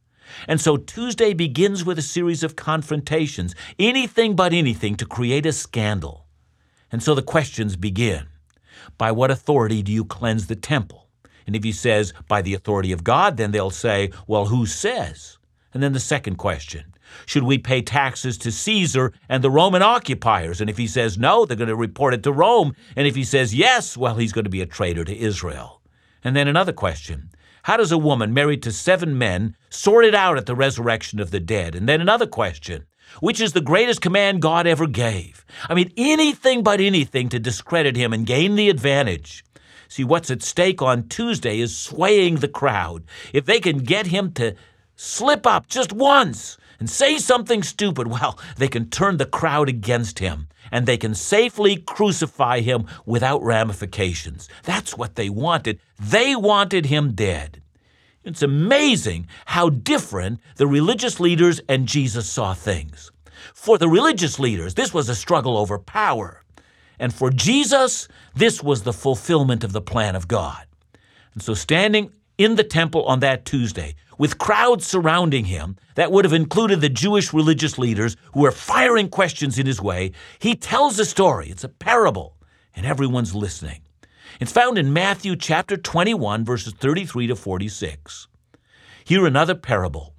And 0.48 0.62
so 0.62 0.78
Tuesday 0.78 1.34
begins 1.34 1.84
with 1.84 1.98
a 1.98 2.04
series 2.04 2.44
of 2.44 2.56
confrontations, 2.56 3.56
anything 3.80 4.36
but 4.36 4.54
anything 4.54 4.96
to 4.96 5.06
create 5.06 5.46
a 5.46 5.54
scandal. 5.54 6.26
And 6.92 7.02
so 7.02 7.16
the 7.16 7.24
questions 7.24 7.76
begin 7.76 8.28
By 8.98 9.12
what 9.12 9.32
authority 9.32 9.82
do 9.82 9.92
you 9.92 10.06
cleanse 10.06 10.48
the 10.48 10.56
temple? 10.56 11.08
And 11.48 11.56
if 11.56 11.64
he 11.64 11.72
says, 11.72 12.14
By 12.28 12.42
the 12.42 12.54
authority 12.54 12.92
of 12.92 13.04
God, 13.04 13.38
then 13.38 13.52
they'll 13.52 13.72
say, 13.72 14.12
Well, 14.28 14.48
who 14.48 14.66
says? 14.66 15.39
And 15.74 15.84
then 15.84 15.94
the 15.94 16.00
second 16.00 16.38
question 16.38 16.96
Should 17.26 17.44
we 17.44 17.58
pay 17.58 17.82
taxes 17.82 18.38
to 18.40 18.52
Caesar 18.52 19.14
and 19.28 19.44
the 19.44 19.52
Roman 19.52 19.82
occupiers? 19.82 20.62
And 20.62 20.70
if 20.70 20.78
he 20.78 20.88
says 20.88 21.18
no, 21.18 21.46
they're 21.46 21.58
going 21.58 21.68
to 21.68 21.76
report 21.76 22.14
it 22.14 22.24
to 22.24 22.32
Rome. 22.32 22.76
And 22.96 23.08
if 23.08 23.16
he 23.16 23.24
says 23.24 23.56
yes, 23.56 23.96
well, 23.96 24.16
he's 24.16 24.34
going 24.34 24.46
to 24.46 24.50
be 24.50 24.62
a 24.62 24.66
traitor 24.66 25.04
to 25.04 25.18
Israel. 25.18 25.82
And 26.24 26.36
then 26.36 26.48
another 26.48 26.74
question 26.74 27.30
How 27.64 27.78
does 27.78 27.92
a 27.92 27.98
woman 27.98 28.34
married 28.34 28.64
to 28.64 28.72
seven 28.72 29.18
men 29.18 29.56
sort 29.70 30.06
it 30.06 30.16
out 30.16 30.38
at 30.38 30.46
the 30.46 30.56
resurrection 30.56 31.20
of 31.20 31.32
the 31.32 31.40
dead? 31.40 31.76
And 31.76 31.88
then 31.88 32.02
another 32.02 32.28
question 32.28 32.86
which 33.20 33.42
is 33.42 33.54
the 33.54 33.62
greatest 33.62 34.02
command 34.02 34.42
God 34.42 34.68
ever 34.68 34.88
gave. 34.88 35.46
I 35.68 35.74
mean, 35.74 35.92
anything 35.98 36.64
but 36.64 36.80
anything 36.80 37.30
to 37.30 37.40
discredit 37.40 37.96
him 37.96 38.14
and 38.14 38.26
gain 38.26 38.56
the 38.56 38.70
advantage. 38.70 39.44
See, 39.88 40.04
what's 40.04 40.30
at 40.30 40.44
stake 40.44 40.82
on 40.82 41.08
Tuesday 41.08 41.60
is 41.60 41.76
swaying 41.76 42.36
the 42.36 42.48
crowd. 42.48 43.04
If 43.34 43.46
they 43.46 43.60
can 43.60 43.80
get 43.80 44.08
him 44.08 44.32
to 44.34 44.56
slip 45.00 45.48
up 45.48 45.68
just 45.70 45.94
once 45.94 46.58
and 46.78 46.90
say 46.90 47.18
something 47.18 47.64
stupid, 47.64 48.08
well, 48.20 48.38
they 48.58 48.68
can 48.68 48.90
turn 48.90 49.18
the 49.18 49.26
crowd 49.26 49.70
against 49.70 50.20
him 50.20 50.48
and 50.72 50.86
they 50.86 50.98
can 50.98 51.16
safely 51.16 51.78
crucify 51.78 52.60
him 52.60 52.86
without 53.06 53.42
ramifications. 53.42 54.50
That's 54.64 54.98
what 54.98 55.16
they 55.16 55.30
wanted. 55.30 55.80
They 55.98 56.36
wanted 56.36 56.88
him 56.88 57.14
dead. 57.14 57.62
It's 58.24 58.44
amazing 58.44 59.28
how 59.46 59.70
different 59.70 60.42
the 60.58 60.68
religious 60.68 61.20
leaders 61.20 61.62
and 61.70 61.88
Jesus 61.88 62.30
saw 62.30 62.54
things. 62.54 63.12
For 63.54 63.78
the 63.78 63.88
religious 63.88 64.38
leaders, 64.38 64.74
this 64.74 64.94
was 64.94 65.08
a 65.08 65.16
struggle 65.16 65.58
over 65.58 65.80
power. 65.80 66.44
And 67.00 67.14
for 67.14 67.30
Jesus, 67.30 68.10
this 68.36 68.62
was 68.62 68.84
the 68.84 68.94
fulfillment 68.94 69.64
of 69.64 69.72
the 69.72 69.82
plan 69.82 70.18
of 70.18 70.28
God. 70.28 70.66
And 71.34 71.42
so, 71.42 71.54
standing 71.54 72.12
in 72.40 72.56
the 72.56 72.64
temple 72.64 73.04
on 73.04 73.20
that 73.20 73.44
Tuesday, 73.44 73.94
with 74.18 74.38
crowds 74.38 74.88
surrounding 74.88 75.46
him 75.46 75.76
that 75.96 76.12
would 76.12 76.24
have 76.24 76.34
included 76.34 76.80
the 76.80 76.90
Jewish 76.90 77.34
religious 77.34 77.78
leaders 77.78 78.16
who 78.34 78.40
were 78.40 78.52
firing 78.52 79.10
questions 79.10 79.60
in 79.60 79.68
his 79.68 79.82
way, 79.82 80.14
he 80.40 80.56
tells 80.56 80.98
a 80.98 81.06
story. 81.06 81.50
It's 81.50 81.66
a 81.66 81.70
parable, 81.70 82.38
and 82.74 82.86
everyone's 82.86 83.36
listening. 83.36 83.82
It's 84.40 84.54
found 84.54 84.78
in 84.78 84.94
Matthew 84.94 85.36
chapter 85.36 85.76
21, 85.76 86.46
verses 86.46 86.74
33 86.74 87.28
to 87.28 87.36
46. 87.36 88.28
Here, 89.04 89.26
another 89.26 89.56
parable. 89.56 90.14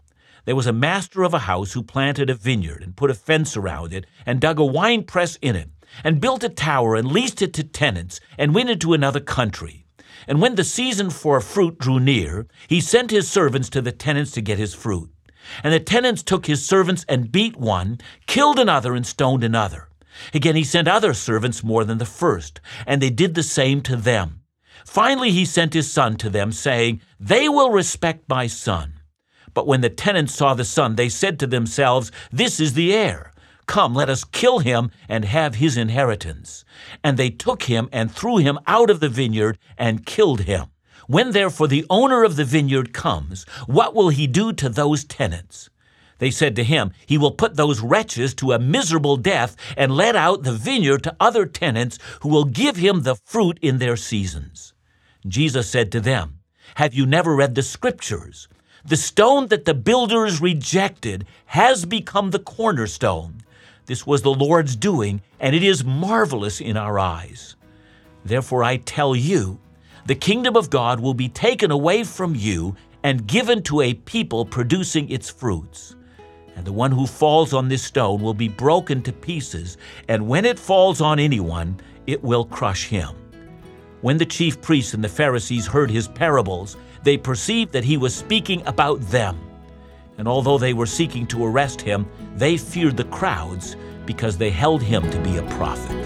There 0.44 0.56
was 0.56 0.66
a 0.66 0.74
master 0.74 1.22
of 1.22 1.32
a 1.32 1.40
house 1.40 1.72
who 1.72 1.82
planted 1.82 2.28
a 2.28 2.34
vineyard 2.34 2.82
and 2.82 2.96
put 2.96 3.10
a 3.10 3.14
fence 3.14 3.56
around 3.56 3.94
it 3.94 4.04
and 4.26 4.40
dug 4.40 4.58
a 4.58 4.64
wine 4.64 5.04
press 5.04 5.36
in 5.40 5.56
it 5.56 5.70
and 6.04 6.20
built 6.20 6.44
a 6.44 6.50
tower 6.50 6.96
and 6.96 7.10
leased 7.10 7.40
it 7.40 7.54
to 7.54 7.64
tenants 7.64 8.20
and 8.36 8.54
went 8.54 8.68
into 8.68 8.92
another 8.92 9.20
country. 9.20 9.86
And 10.26 10.40
when 10.40 10.54
the 10.54 10.64
season 10.64 11.10
for 11.10 11.40
fruit 11.40 11.78
drew 11.78 12.00
near, 12.00 12.46
he 12.68 12.80
sent 12.80 13.10
his 13.10 13.28
servants 13.28 13.68
to 13.70 13.82
the 13.82 13.92
tenants 13.92 14.30
to 14.32 14.40
get 14.40 14.58
his 14.58 14.74
fruit. 14.74 15.10
And 15.64 15.72
the 15.72 15.80
tenants 15.80 16.22
took 16.22 16.46
his 16.46 16.64
servants 16.64 17.04
and 17.08 17.32
beat 17.32 17.56
one, 17.56 17.98
killed 18.26 18.58
another, 18.58 18.94
and 18.94 19.06
stoned 19.06 19.42
another. 19.42 19.88
Again, 20.34 20.56
he 20.56 20.64
sent 20.64 20.88
other 20.88 21.14
servants 21.14 21.64
more 21.64 21.84
than 21.84 21.98
the 21.98 22.04
first, 22.04 22.60
and 22.86 23.00
they 23.00 23.10
did 23.10 23.34
the 23.34 23.42
same 23.42 23.80
to 23.82 23.96
them. 23.96 24.42
Finally, 24.84 25.30
he 25.30 25.44
sent 25.44 25.74
his 25.74 25.90
son 25.90 26.16
to 26.16 26.30
them, 26.30 26.52
saying, 26.52 27.00
They 27.18 27.48
will 27.48 27.70
respect 27.70 28.28
my 28.28 28.46
son. 28.46 28.94
But 29.54 29.66
when 29.66 29.80
the 29.80 29.90
tenants 29.90 30.34
saw 30.34 30.54
the 30.54 30.64
son, 30.64 30.96
they 30.96 31.08
said 31.08 31.38
to 31.40 31.46
themselves, 31.46 32.12
This 32.30 32.60
is 32.60 32.74
the 32.74 32.94
heir. 32.94 33.29
Come, 33.70 33.94
let 33.94 34.10
us 34.10 34.24
kill 34.24 34.58
him 34.58 34.90
and 35.08 35.24
have 35.24 35.54
his 35.54 35.76
inheritance. 35.76 36.64
And 37.04 37.16
they 37.16 37.30
took 37.30 37.62
him 37.62 37.88
and 37.92 38.10
threw 38.10 38.38
him 38.38 38.58
out 38.66 38.90
of 38.90 38.98
the 38.98 39.08
vineyard 39.08 39.58
and 39.78 40.04
killed 40.04 40.40
him. 40.40 40.66
When 41.06 41.30
therefore 41.30 41.68
the 41.68 41.86
owner 41.88 42.24
of 42.24 42.34
the 42.34 42.44
vineyard 42.44 42.92
comes, 42.92 43.44
what 43.66 43.94
will 43.94 44.08
he 44.08 44.26
do 44.26 44.52
to 44.54 44.68
those 44.68 45.04
tenants? 45.04 45.70
They 46.18 46.32
said 46.32 46.56
to 46.56 46.64
him, 46.64 46.90
He 47.06 47.16
will 47.16 47.30
put 47.30 47.54
those 47.54 47.78
wretches 47.78 48.34
to 48.34 48.50
a 48.50 48.58
miserable 48.58 49.16
death 49.16 49.54
and 49.76 49.94
let 49.94 50.16
out 50.16 50.42
the 50.42 50.52
vineyard 50.52 51.04
to 51.04 51.14
other 51.20 51.46
tenants 51.46 52.00
who 52.22 52.28
will 52.28 52.46
give 52.46 52.74
him 52.74 53.02
the 53.02 53.14
fruit 53.24 53.56
in 53.62 53.78
their 53.78 53.96
seasons. 53.96 54.74
Jesus 55.28 55.70
said 55.70 55.92
to 55.92 56.00
them, 56.00 56.40
Have 56.74 56.92
you 56.92 57.06
never 57.06 57.36
read 57.36 57.54
the 57.54 57.62
scriptures? 57.62 58.48
The 58.84 58.96
stone 58.96 59.46
that 59.46 59.64
the 59.64 59.74
builders 59.74 60.40
rejected 60.40 61.24
has 61.46 61.84
become 61.84 62.32
the 62.32 62.40
cornerstone. 62.40 63.44
This 63.86 64.06
was 64.06 64.22
the 64.22 64.34
Lord's 64.34 64.76
doing, 64.76 65.22
and 65.38 65.54
it 65.54 65.62
is 65.62 65.84
marvelous 65.84 66.60
in 66.60 66.76
our 66.76 66.98
eyes. 66.98 67.56
Therefore, 68.24 68.62
I 68.62 68.76
tell 68.76 69.16
you, 69.16 69.58
the 70.06 70.14
kingdom 70.14 70.56
of 70.56 70.70
God 70.70 71.00
will 71.00 71.14
be 71.14 71.28
taken 71.28 71.70
away 71.70 72.04
from 72.04 72.34
you 72.34 72.76
and 73.02 73.26
given 73.26 73.62
to 73.64 73.80
a 73.80 73.94
people 73.94 74.44
producing 74.44 75.08
its 75.10 75.30
fruits. 75.30 75.96
And 76.56 76.66
the 76.66 76.72
one 76.72 76.92
who 76.92 77.06
falls 77.06 77.54
on 77.54 77.68
this 77.68 77.82
stone 77.82 78.20
will 78.20 78.34
be 78.34 78.48
broken 78.48 79.02
to 79.02 79.12
pieces, 79.12 79.78
and 80.08 80.28
when 80.28 80.44
it 80.44 80.58
falls 80.58 81.00
on 81.00 81.18
anyone, 81.18 81.80
it 82.06 82.22
will 82.22 82.44
crush 82.44 82.86
him. 82.86 83.14
When 84.02 84.18
the 84.18 84.26
chief 84.26 84.60
priests 84.60 84.94
and 84.94 85.02
the 85.02 85.08
Pharisees 85.08 85.66
heard 85.66 85.90
his 85.90 86.08
parables, 86.08 86.76
they 87.02 87.16
perceived 87.16 87.72
that 87.72 87.84
he 87.84 87.96
was 87.96 88.14
speaking 88.14 88.62
about 88.66 89.00
them. 89.10 89.38
And 90.20 90.28
although 90.28 90.58
they 90.58 90.74
were 90.74 90.84
seeking 90.84 91.26
to 91.28 91.46
arrest 91.46 91.80
him, 91.80 92.06
they 92.36 92.58
feared 92.58 92.98
the 92.98 93.04
crowds 93.04 93.74
because 94.04 94.36
they 94.36 94.50
held 94.50 94.82
him 94.82 95.10
to 95.10 95.18
be 95.20 95.38
a 95.38 95.42
prophet. 95.44 95.96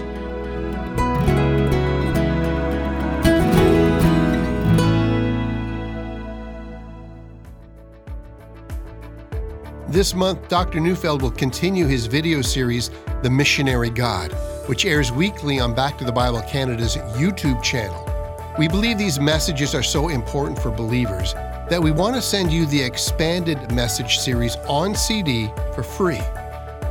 This 9.89 10.13
month, 10.15 10.47
Dr. 10.47 10.79
Neufeld 10.79 11.21
will 11.21 11.29
continue 11.29 11.85
his 11.85 12.05
video 12.05 12.41
series, 12.41 12.91
The 13.21 13.29
Missionary 13.29 13.89
God, 13.89 14.31
which 14.67 14.85
airs 14.85 15.11
weekly 15.11 15.59
on 15.59 15.75
Back 15.75 15.97
to 15.97 16.05
the 16.05 16.13
Bible 16.13 16.41
Canada's 16.43 16.95
YouTube 17.17 17.61
channel. 17.61 18.09
We 18.57 18.69
believe 18.69 18.97
these 18.97 19.19
messages 19.19 19.75
are 19.75 19.83
so 19.83 20.07
important 20.07 20.57
for 20.57 20.71
believers 20.71 21.35
that 21.69 21.81
we 21.81 21.91
want 21.91 22.15
to 22.15 22.21
send 22.21 22.51
you 22.51 22.65
the 22.67 22.81
expanded 22.81 23.71
message 23.71 24.19
series 24.19 24.55
on 24.67 24.93
CD 24.93 25.49
for 25.73 25.83
free. 25.83 26.21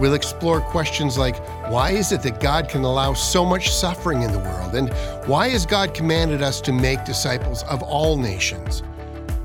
We'll 0.01 0.15
explore 0.15 0.61
questions 0.61 1.17
like 1.17 1.39
why 1.71 1.91
is 1.91 2.11
it 2.11 2.23
that 2.23 2.41
God 2.41 2.69
can 2.69 2.83
allow 2.83 3.15
so 3.15 3.45
much 3.45 3.71
suffering 3.71 4.23
in 4.23 4.33
the 4.33 4.39
world? 4.41 4.75
And 4.75 4.93
why 5.29 5.49
has 5.51 5.65
God 5.65 5.95
commanded 5.95 6.43
us 6.43 6.61
to 6.63 6.73
make 6.73 7.05
disciples 7.05 7.63
of 7.65 7.83
all 7.83 8.17
nations? 8.17 8.83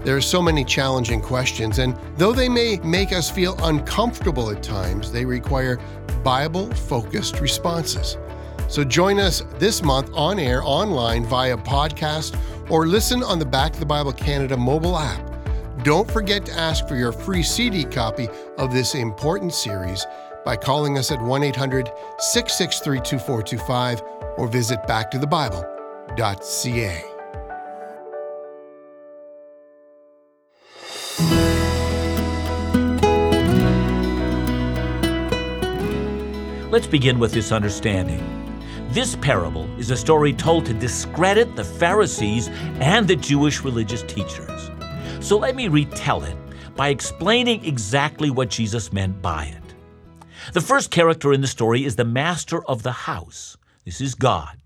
There 0.03 0.15
are 0.15 0.21
so 0.21 0.41
many 0.41 0.63
challenging 0.63 1.21
questions, 1.21 1.77
and 1.77 1.95
though 2.17 2.31
they 2.31 2.49
may 2.49 2.77
make 2.77 3.11
us 3.11 3.29
feel 3.29 3.57
uncomfortable 3.63 4.49
at 4.49 4.63
times, 4.63 5.11
they 5.11 5.25
require 5.25 5.77
Bible 6.23 6.73
focused 6.73 7.41
responses. 7.41 8.17
So 8.69 8.83
join 8.83 9.19
us 9.19 9.43
this 9.57 9.83
month 9.83 10.09
on 10.13 10.39
air, 10.39 10.61
online, 10.63 11.25
via 11.25 11.57
podcast, 11.57 12.39
or 12.69 12.87
listen 12.87 13.21
on 13.23 13.39
the 13.39 13.45
Back 13.45 13.73
to 13.73 13.79
the 13.79 13.85
Bible 13.85 14.13
Canada 14.13 14.55
mobile 14.55 14.97
app. 14.97 15.29
Don't 15.83 16.09
forget 16.09 16.45
to 16.45 16.53
ask 16.53 16.87
for 16.87 16.95
your 16.95 17.11
free 17.11 17.43
CD 17.43 17.83
copy 17.83 18.29
of 18.57 18.73
this 18.73 18.95
important 18.95 19.53
series 19.53 20.05
by 20.45 20.55
calling 20.55 20.97
us 20.97 21.11
at 21.11 21.21
1 21.21 21.43
800 21.43 21.91
663 22.19 22.99
2425 22.99 24.01
or 24.37 24.47
visit 24.47 24.81
backtothebible.ca. 24.83 27.05
Let's 36.71 36.87
begin 36.87 37.19
with 37.19 37.33
this 37.33 37.51
understanding. 37.51 38.48
This 38.91 39.15
parable 39.17 39.69
is 39.77 39.91
a 39.91 39.95
story 39.95 40.33
told 40.33 40.65
to 40.65 40.73
discredit 40.73 41.55
the 41.55 41.63
Pharisees 41.63 42.47
and 42.79 43.07
the 43.07 43.15
Jewish 43.15 43.63
religious 43.63 44.01
teachers. 44.01 44.71
So 45.19 45.37
let 45.37 45.55
me 45.55 45.67
retell 45.67 46.23
it 46.23 46.35
by 46.75 46.87
explaining 46.89 47.63
exactly 47.63 48.31
what 48.31 48.49
Jesus 48.49 48.91
meant 48.91 49.21
by 49.21 49.45
it. 49.45 49.75
The 50.53 50.61
first 50.61 50.89
character 50.89 51.31
in 51.33 51.41
the 51.41 51.47
story 51.47 51.85
is 51.85 51.97
the 51.97 52.03
master 52.03 52.65
of 52.65 52.81
the 52.81 52.91
house. 52.91 53.57
This 53.85 54.01
is 54.01 54.15
God. 54.15 54.57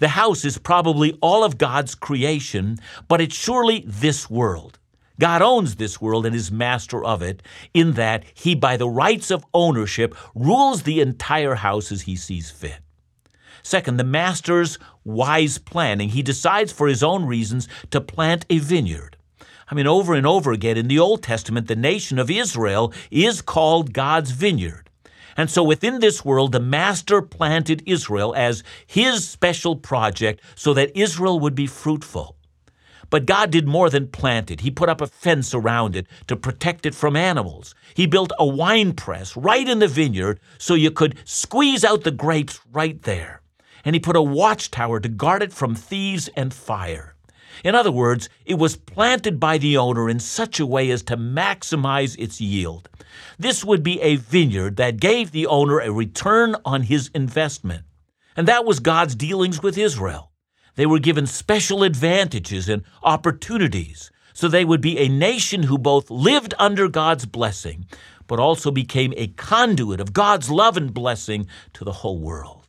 The 0.00 0.08
house 0.08 0.44
is 0.44 0.58
probably 0.58 1.16
all 1.22 1.42
of 1.42 1.56
God's 1.56 1.94
creation, 1.94 2.76
but 3.08 3.22
it's 3.22 3.34
surely 3.34 3.84
this 3.86 4.28
world. 4.28 4.78
God 5.18 5.40
owns 5.40 5.76
this 5.76 5.98
world 5.98 6.26
and 6.26 6.36
is 6.36 6.52
master 6.52 7.02
of 7.02 7.22
it, 7.22 7.42
in 7.72 7.92
that 7.92 8.24
he, 8.34 8.54
by 8.54 8.76
the 8.76 8.88
rights 8.88 9.30
of 9.30 9.46
ownership, 9.54 10.14
rules 10.34 10.82
the 10.82 11.00
entire 11.00 11.54
house 11.54 11.90
as 11.90 12.02
he 12.02 12.16
sees 12.16 12.50
fit. 12.50 12.81
Second, 13.62 13.96
the 13.96 14.04
master's 14.04 14.78
wise 15.04 15.58
planning. 15.58 16.10
He 16.10 16.22
decides 16.22 16.72
for 16.72 16.88
his 16.88 17.02
own 17.02 17.26
reasons 17.26 17.68
to 17.90 18.00
plant 18.00 18.44
a 18.50 18.58
vineyard. 18.58 19.16
I 19.70 19.74
mean, 19.74 19.86
over 19.86 20.14
and 20.14 20.26
over 20.26 20.52
again 20.52 20.76
in 20.76 20.88
the 20.88 20.98
Old 20.98 21.22
Testament, 21.22 21.66
the 21.68 21.76
nation 21.76 22.18
of 22.18 22.30
Israel 22.30 22.92
is 23.10 23.40
called 23.40 23.92
God's 23.92 24.32
vineyard. 24.32 24.90
And 25.36 25.50
so 25.50 25.62
within 25.62 26.00
this 26.00 26.24
world, 26.24 26.52
the 26.52 26.60
master 26.60 27.22
planted 27.22 27.82
Israel 27.86 28.34
as 28.36 28.62
his 28.86 29.26
special 29.26 29.76
project 29.76 30.42
so 30.54 30.74
that 30.74 30.96
Israel 30.98 31.40
would 31.40 31.54
be 31.54 31.66
fruitful. 31.66 32.36
But 33.08 33.26
God 33.26 33.50
did 33.50 33.68
more 33.68 33.90
than 33.90 34.08
plant 34.08 34.50
it. 34.50 34.60
He 34.60 34.70
put 34.70 34.88
up 34.88 35.02
a 35.02 35.06
fence 35.06 35.52
around 35.52 35.96
it 35.96 36.06
to 36.28 36.36
protect 36.36 36.86
it 36.86 36.94
from 36.94 37.14
animals. 37.14 37.74
He 37.94 38.06
built 38.06 38.32
a 38.38 38.46
wine 38.46 38.94
press 38.94 39.36
right 39.36 39.68
in 39.68 39.80
the 39.80 39.88
vineyard 39.88 40.40
so 40.56 40.72
you 40.72 40.90
could 40.90 41.18
squeeze 41.24 41.84
out 41.84 42.04
the 42.04 42.10
grapes 42.10 42.60
right 42.72 43.00
there. 43.02 43.41
And 43.84 43.94
he 43.94 44.00
put 44.00 44.16
a 44.16 44.22
watchtower 44.22 45.00
to 45.00 45.08
guard 45.08 45.42
it 45.42 45.52
from 45.52 45.74
thieves 45.74 46.28
and 46.36 46.52
fire. 46.52 47.14
In 47.64 47.74
other 47.74 47.92
words, 47.92 48.28
it 48.44 48.54
was 48.54 48.76
planted 48.76 49.38
by 49.38 49.58
the 49.58 49.76
owner 49.76 50.08
in 50.08 50.18
such 50.18 50.58
a 50.58 50.66
way 50.66 50.90
as 50.90 51.02
to 51.04 51.16
maximize 51.16 52.18
its 52.18 52.40
yield. 52.40 52.88
This 53.38 53.64
would 53.64 53.82
be 53.82 54.00
a 54.00 54.16
vineyard 54.16 54.76
that 54.76 55.00
gave 55.00 55.30
the 55.30 55.46
owner 55.46 55.78
a 55.78 55.92
return 55.92 56.56
on 56.64 56.82
his 56.82 57.10
investment. 57.14 57.84
And 58.36 58.48
that 58.48 58.64
was 58.64 58.80
God's 58.80 59.14
dealings 59.14 59.62
with 59.62 59.76
Israel. 59.76 60.32
They 60.74 60.86
were 60.86 60.98
given 60.98 61.26
special 61.26 61.82
advantages 61.82 62.68
and 62.68 62.82
opportunities 63.02 64.10
so 64.32 64.48
they 64.48 64.64
would 64.64 64.80
be 64.80 64.98
a 64.98 65.08
nation 65.08 65.64
who 65.64 65.78
both 65.78 66.10
lived 66.10 66.54
under 66.58 66.88
God's 66.88 67.26
blessing, 67.26 67.86
but 68.26 68.40
also 68.40 68.70
became 68.70 69.12
a 69.16 69.28
conduit 69.28 70.00
of 70.00 70.12
God's 70.12 70.50
love 70.50 70.76
and 70.76 70.92
blessing 70.94 71.46
to 71.74 71.84
the 71.84 71.92
whole 71.92 72.18
world. 72.18 72.61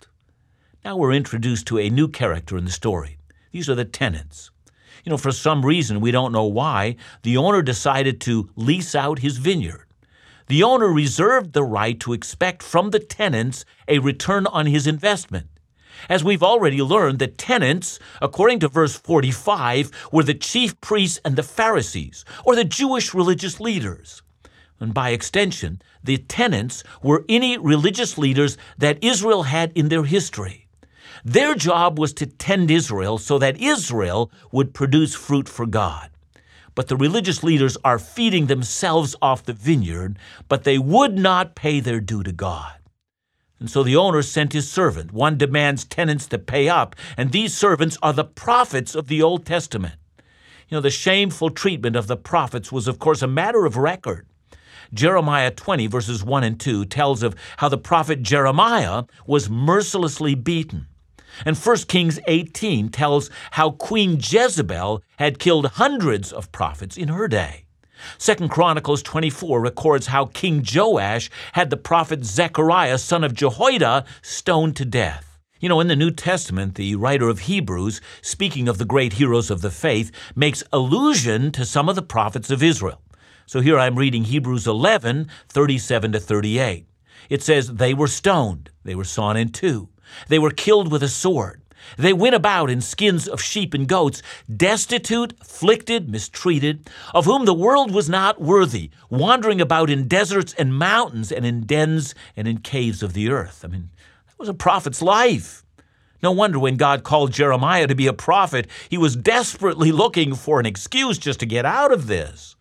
Now 0.85 0.97
we're 0.97 1.13
introduced 1.13 1.65
to 1.67 1.79
a 1.79 1.89
new 1.89 2.09
character 2.09 2.57
in 2.57 2.65
the 2.65 2.71
story. 2.71 3.17
These 3.53 3.69
are 3.69 3.75
the 3.75 3.85
tenants. 3.85 4.51
You 5.05 5.11
know, 5.11 5.17
for 5.17 5.31
some 5.31 5.65
reason, 5.65 6.01
we 6.01 6.11
don't 6.11 6.33
know 6.33 6.43
why, 6.43 6.97
the 7.21 7.37
owner 7.37 7.61
decided 7.61 8.19
to 8.21 8.49
lease 8.57 8.93
out 8.93 9.19
his 9.19 9.37
vineyard. 9.37 9.85
The 10.47 10.61
owner 10.61 10.87
reserved 10.87 11.53
the 11.53 11.63
right 11.63 11.97
to 12.01 12.11
expect 12.11 12.61
from 12.61 12.89
the 12.89 12.99
tenants 12.99 13.63
a 13.87 13.99
return 13.99 14.45
on 14.47 14.65
his 14.65 14.85
investment. 14.85 15.47
As 16.09 16.21
we've 16.21 16.43
already 16.43 16.81
learned, 16.81 17.19
the 17.19 17.27
tenants, 17.27 17.97
according 18.21 18.59
to 18.59 18.67
verse 18.67 18.97
45, 18.97 19.89
were 20.11 20.23
the 20.23 20.33
chief 20.33 20.79
priests 20.81 21.17
and 21.23 21.37
the 21.37 21.43
Pharisees, 21.43 22.25
or 22.43 22.57
the 22.57 22.65
Jewish 22.65 23.13
religious 23.13 23.61
leaders. 23.61 24.21
And 24.81 24.93
by 24.93 25.11
extension, 25.11 25.81
the 26.03 26.17
tenants 26.17 26.83
were 27.01 27.23
any 27.29 27.57
religious 27.57 28.17
leaders 28.17 28.57
that 28.77 29.01
Israel 29.01 29.43
had 29.43 29.71
in 29.75 29.87
their 29.87 30.03
history. 30.03 30.62
Their 31.23 31.55
job 31.55 31.99
was 31.99 32.13
to 32.13 32.25
tend 32.25 32.71
Israel 32.71 33.17
so 33.17 33.37
that 33.39 33.61
Israel 33.61 34.31
would 34.51 34.73
produce 34.73 35.15
fruit 35.15 35.47
for 35.47 35.65
God. 35.65 36.09
But 36.75 36.87
the 36.87 36.97
religious 36.97 37.43
leaders 37.43 37.77
are 37.83 37.99
feeding 37.99 38.47
themselves 38.47 39.15
off 39.21 39.43
the 39.45 39.53
vineyard, 39.53 40.17
but 40.47 40.63
they 40.63 40.77
would 40.77 41.17
not 41.17 41.55
pay 41.55 41.79
their 41.79 41.99
due 41.99 42.23
to 42.23 42.31
God. 42.31 42.73
And 43.59 43.69
so 43.69 43.83
the 43.83 43.95
owner 43.95 44.21
sent 44.21 44.53
his 44.53 44.69
servant. 44.69 45.13
One 45.13 45.37
demands 45.37 45.85
tenants 45.85 46.27
to 46.27 46.39
pay 46.39 46.67
up, 46.67 46.95
and 47.15 47.31
these 47.31 47.55
servants 47.55 47.97
are 48.01 48.11
the 48.11 48.25
prophets 48.25 48.95
of 48.95 49.07
the 49.07 49.21
Old 49.21 49.45
Testament. 49.45 49.95
You 50.67 50.77
know, 50.77 50.81
the 50.81 50.89
shameful 50.89 51.51
treatment 51.51 51.95
of 51.95 52.07
the 52.07 52.17
prophets 52.17 52.71
was, 52.71 52.87
of 52.87 52.99
course, 52.99 53.21
a 53.21 53.27
matter 53.27 53.65
of 53.65 53.77
record. 53.77 54.27
Jeremiah 54.93 55.51
20, 55.51 55.87
verses 55.87 56.23
1 56.23 56.43
and 56.43 56.59
2, 56.59 56.85
tells 56.85 57.23
of 57.23 57.35
how 57.57 57.69
the 57.69 57.77
prophet 57.77 58.21
Jeremiah 58.21 59.03
was 59.25 59.49
mercilessly 59.49 60.35
beaten. 60.35 60.87
And 61.45 61.57
1 61.57 61.77
Kings 61.87 62.19
18 62.27 62.89
tells 62.89 63.29
how 63.51 63.71
Queen 63.71 64.19
Jezebel 64.19 65.03
had 65.17 65.39
killed 65.39 65.65
hundreds 65.65 66.31
of 66.31 66.51
prophets 66.51 66.97
in 66.97 67.09
her 67.09 67.27
day. 67.27 67.65
Second 68.17 68.49
Chronicles 68.49 69.01
24 69.01 69.61
records 69.61 70.07
how 70.07 70.25
King 70.25 70.65
Joash 70.65 71.29
had 71.53 71.69
the 71.69 71.77
prophet 71.77 72.25
Zechariah, 72.25 72.97
son 72.97 73.23
of 73.23 73.33
Jehoiada, 73.33 74.05
stoned 74.21 74.75
to 74.77 74.85
death. 74.85 75.39
You 75.59 75.69
know, 75.69 75.79
in 75.79 75.87
the 75.87 75.95
New 75.95 76.11
Testament, 76.11 76.75
the 76.75 76.95
writer 76.95 77.29
of 77.29 77.39
Hebrews, 77.39 78.01
speaking 78.21 78.67
of 78.67 78.77
the 78.77 78.85
great 78.85 79.13
heroes 79.13 79.49
of 79.49 79.61
the 79.61 79.71
faith, 79.71 80.11
makes 80.35 80.63
allusion 80.73 81.51
to 81.53 81.65
some 81.65 81.87
of 81.87 81.95
the 81.95 82.01
prophets 82.01 82.51
of 82.51 82.61
Israel. 82.61 83.01
So 83.45 83.61
here 83.61 83.79
I'm 83.79 83.97
reading 83.97 84.25
Hebrews 84.25 84.67
11, 84.67 85.29
37 85.47 86.11
to 86.11 86.19
38. 86.19 86.85
It 87.29 87.41
says, 87.41 87.75
They 87.75 87.93
were 87.93 88.07
stoned, 88.07 88.71
they 88.83 88.95
were 88.95 89.03
sawn 89.05 89.37
in 89.37 89.49
two, 89.49 89.89
they 90.27 90.39
were 90.39 90.51
killed 90.51 90.91
with 90.91 91.03
a 91.03 91.07
sword. 91.07 91.61
They 91.97 92.13
went 92.13 92.35
about 92.35 92.69
in 92.69 92.81
skins 92.81 93.27
of 93.27 93.41
sheep 93.41 93.73
and 93.73 93.87
goats, 93.87 94.21
destitute, 94.53 95.33
afflicted, 95.41 96.09
mistreated, 96.09 96.89
of 97.13 97.25
whom 97.25 97.45
the 97.45 97.53
world 97.53 97.93
was 97.93 98.09
not 98.09 98.41
worthy, 98.41 98.89
wandering 99.09 99.61
about 99.61 99.89
in 99.89 100.07
deserts 100.07 100.53
and 100.53 100.77
mountains 100.77 101.31
and 101.31 101.45
in 101.45 101.65
dens 101.65 102.15
and 102.35 102.47
in 102.47 102.59
caves 102.59 103.03
of 103.03 103.13
the 103.13 103.29
earth. 103.29 103.63
I 103.63 103.67
mean, 103.67 103.89
that 104.27 104.39
was 104.39 104.49
a 104.49 104.53
prophet's 104.53 105.01
life. 105.01 105.63
No 106.21 106.31
wonder 106.31 106.57
when 106.57 106.77
God 106.77 107.03
called 107.03 107.33
Jeremiah 107.33 107.87
to 107.87 107.95
be 107.95 108.07
a 108.07 108.13
prophet, 108.13 108.67
he 108.89 108.97
was 108.97 109.15
desperately 109.15 109.91
looking 109.91 110.35
for 110.35 110.59
an 110.59 110.65
excuse 110.65 111.17
just 111.17 111.41
to 111.41 111.45
get 111.45 111.65
out 111.65 111.91
of 111.91 112.07
this. 112.07 112.55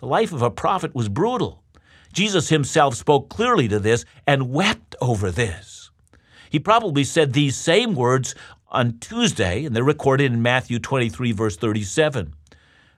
The 0.00 0.06
life 0.06 0.32
of 0.32 0.42
a 0.42 0.50
prophet 0.50 0.94
was 0.94 1.08
brutal. 1.08 1.62
Jesus 2.12 2.50
himself 2.50 2.94
spoke 2.94 3.28
clearly 3.30 3.66
to 3.68 3.78
this 3.78 4.04
and 4.26 4.50
wept 4.50 4.94
over 5.00 5.30
this. 5.30 5.77
He 6.50 6.58
probably 6.58 7.04
said 7.04 7.32
these 7.32 7.56
same 7.56 7.94
words 7.94 8.34
on 8.68 8.98
Tuesday, 8.98 9.64
and 9.64 9.74
they're 9.74 9.84
recorded 9.84 10.32
in 10.32 10.42
Matthew 10.42 10.78
23, 10.78 11.32
verse 11.32 11.56
37. 11.56 12.34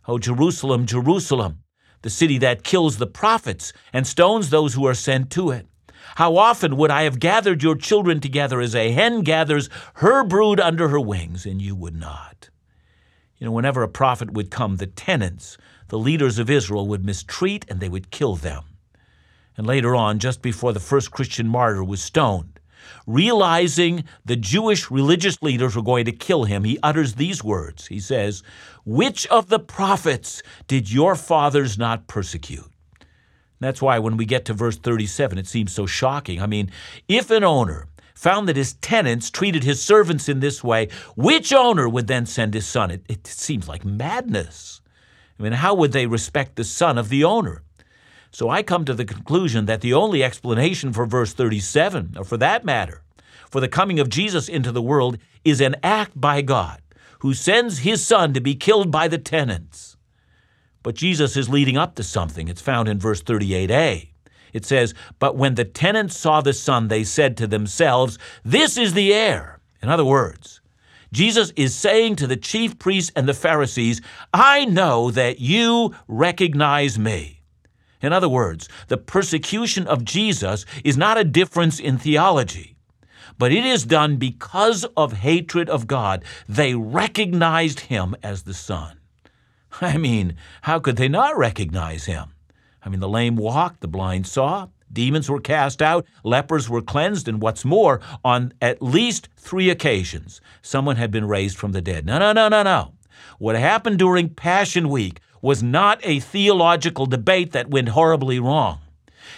Oh, 0.08 0.18
Jerusalem, 0.18 0.86
Jerusalem, 0.86 1.62
the 2.02 2.10
city 2.10 2.38
that 2.38 2.64
kills 2.64 2.98
the 2.98 3.06
prophets 3.06 3.72
and 3.92 4.06
stones 4.06 4.50
those 4.50 4.74
who 4.74 4.86
are 4.86 4.94
sent 4.94 5.30
to 5.32 5.50
it. 5.50 5.66
How 6.16 6.36
often 6.36 6.76
would 6.76 6.90
I 6.90 7.02
have 7.02 7.20
gathered 7.20 7.62
your 7.62 7.76
children 7.76 8.20
together 8.20 8.60
as 8.60 8.74
a 8.74 8.90
hen 8.90 9.22
gathers 9.22 9.68
her 9.94 10.24
brood 10.24 10.58
under 10.58 10.88
her 10.88 11.00
wings, 11.00 11.46
and 11.46 11.60
you 11.62 11.74
would 11.74 11.94
not? 11.94 12.50
You 13.38 13.46
know, 13.46 13.52
whenever 13.52 13.82
a 13.82 13.88
prophet 13.88 14.32
would 14.32 14.50
come, 14.50 14.76
the 14.76 14.86
tenants, 14.86 15.56
the 15.88 15.98
leaders 15.98 16.38
of 16.38 16.50
Israel, 16.50 16.86
would 16.88 17.04
mistreat 17.04 17.64
and 17.68 17.80
they 17.80 17.88
would 17.88 18.10
kill 18.10 18.36
them. 18.36 18.64
And 19.56 19.66
later 19.66 19.94
on, 19.94 20.18
just 20.18 20.42
before 20.42 20.72
the 20.72 20.80
first 20.80 21.10
Christian 21.10 21.48
martyr 21.48 21.84
was 21.84 22.02
stoned, 22.02 22.59
realizing 23.06 24.04
the 24.24 24.36
Jewish 24.36 24.90
religious 24.90 25.40
leaders 25.42 25.76
were 25.76 25.82
going 25.82 26.04
to 26.04 26.12
kill 26.12 26.44
him, 26.44 26.64
he 26.64 26.78
utters 26.82 27.14
these 27.14 27.42
words. 27.44 27.86
He 27.86 28.00
says, 28.00 28.42
Which 28.84 29.26
of 29.28 29.48
the 29.48 29.58
prophets 29.58 30.42
did 30.66 30.90
your 30.90 31.14
fathers 31.14 31.78
not 31.78 32.06
persecute? 32.06 32.70
That's 33.60 33.82
why 33.82 33.98
when 33.98 34.16
we 34.16 34.24
get 34.24 34.46
to 34.46 34.54
verse 34.54 34.76
37, 34.76 35.38
it 35.38 35.46
seems 35.46 35.72
so 35.72 35.84
shocking. 35.86 36.40
I 36.40 36.46
mean, 36.46 36.70
if 37.08 37.30
an 37.30 37.44
owner 37.44 37.86
found 38.14 38.48
that 38.48 38.56
his 38.56 38.74
tenants 38.74 39.30
treated 39.30 39.64
his 39.64 39.82
servants 39.82 40.28
in 40.28 40.40
this 40.40 40.64
way, 40.64 40.88
which 41.16 41.52
owner 41.52 41.88
would 41.88 42.06
then 42.06 42.26
send 42.26 42.54
his 42.54 42.66
son? 42.66 42.90
It, 42.90 43.04
it 43.08 43.26
seems 43.26 43.68
like 43.68 43.84
madness. 43.84 44.80
I 45.38 45.42
mean, 45.42 45.52
how 45.52 45.74
would 45.74 45.92
they 45.92 46.06
respect 46.06 46.56
the 46.56 46.64
son 46.64 46.98
of 46.98 47.08
the 47.08 47.24
owner? 47.24 47.62
So 48.30 48.48
I 48.48 48.62
come 48.62 48.84
to 48.84 48.94
the 48.94 49.04
conclusion 49.04 49.66
that 49.66 49.80
the 49.80 49.94
only 49.94 50.22
explanation 50.22 50.92
for 50.92 51.06
verse 51.06 51.32
37, 51.32 52.14
or 52.16 52.24
for 52.24 52.36
that 52.36 52.64
matter, 52.64 53.02
for 53.50 53.60
the 53.60 53.68
coming 53.68 53.98
of 53.98 54.08
Jesus 54.08 54.48
into 54.48 54.70
the 54.70 54.82
world, 54.82 55.18
is 55.44 55.60
an 55.60 55.76
act 55.82 56.18
by 56.20 56.42
God 56.42 56.80
who 57.20 57.34
sends 57.34 57.80
his 57.80 58.06
son 58.06 58.32
to 58.32 58.40
be 58.40 58.54
killed 58.54 58.90
by 58.90 59.08
the 59.08 59.18
tenants. 59.18 59.96
But 60.82 60.94
Jesus 60.94 61.36
is 61.36 61.48
leading 61.48 61.76
up 61.76 61.94
to 61.96 62.02
something. 62.02 62.48
It's 62.48 62.62
found 62.62 62.88
in 62.88 62.98
verse 62.98 63.22
38a. 63.22 64.08
It 64.52 64.64
says, 64.64 64.94
But 65.18 65.36
when 65.36 65.54
the 65.54 65.64
tenants 65.64 66.16
saw 66.16 66.40
the 66.40 66.52
son, 66.52 66.88
they 66.88 67.04
said 67.04 67.36
to 67.36 67.46
themselves, 67.46 68.18
This 68.44 68.78
is 68.78 68.94
the 68.94 69.12
heir. 69.12 69.60
In 69.82 69.88
other 69.88 70.04
words, 70.04 70.60
Jesus 71.12 71.52
is 71.56 71.74
saying 71.74 72.16
to 72.16 72.26
the 72.26 72.36
chief 72.36 72.78
priests 72.78 73.12
and 73.16 73.28
the 73.28 73.34
Pharisees, 73.34 74.00
I 74.32 74.64
know 74.64 75.10
that 75.10 75.40
you 75.40 75.94
recognize 76.08 76.98
me. 76.98 77.39
In 78.02 78.12
other 78.12 78.28
words, 78.28 78.68
the 78.88 78.96
persecution 78.96 79.86
of 79.86 80.04
Jesus 80.04 80.64
is 80.84 80.96
not 80.96 81.18
a 81.18 81.24
difference 81.24 81.78
in 81.78 81.98
theology, 81.98 82.76
but 83.38 83.52
it 83.52 83.64
is 83.64 83.84
done 83.84 84.16
because 84.16 84.84
of 84.96 85.14
hatred 85.14 85.68
of 85.68 85.86
God. 85.86 86.24
They 86.48 86.74
recognized 86.74 87.80
him 87.80 88.16
as 88.22 88.42
the 88.42 88.54
Son. 88.54 88.98
I 89.80 89.96
mean, 89.96 90.36
how 90.62 90.78
could 90.78 90.96
they 90.96 91.08
not 91.08 91.36
recognize 91.36 92.06
him? 92.06 92.34
I 92.82 92.88
mean, 92.88 93.00
the 93.00 93.08
lame 93.08 93.36
walked, 93.36 93.80
the 93.80 93.88
blind 93.88 94.26
saw, 94.26 94.68
demons 94.92 95.28
were 95.30 95.40
cast 95.40 95.82
out, 95.82 96.06
lepers 96.24 96.68
were 96.68 96.82
cleansed, 96.82 97.28
and 97.28 97.40
what's 97.40 97.64
more, 97.64 98.00
on 98.24 98.52
at 98.60 98.82
least 98.82 99.28
three 99.36 99.70
occasions, 99.70 100.40
someone 100.62 100.96
had 100.96 101.10
been 101.10 101.28
raised 101.28 101.56
from 101.56 101.72
the 101.72 101.82
dead. 101.82 102.06
No, 102.06 102.18
no, 102.18 102.32
no, 102.32 102.48
no, 102.48 102.62
no. 102.62 102.92
What 103.38 103.56
happened 103.56 103.98
during 103.98 104.30
Passion 104.30 104.88
Week 104.88 105.20
was 105.42 105.62
not 105.62 106.00
a 106.02 106.20
theological 106.20 107.06
debate 107.06 107.52
that 107.52 107.70
went 107.70 107.90
horribly 107.90 108.38
wrong. 108.38 108.80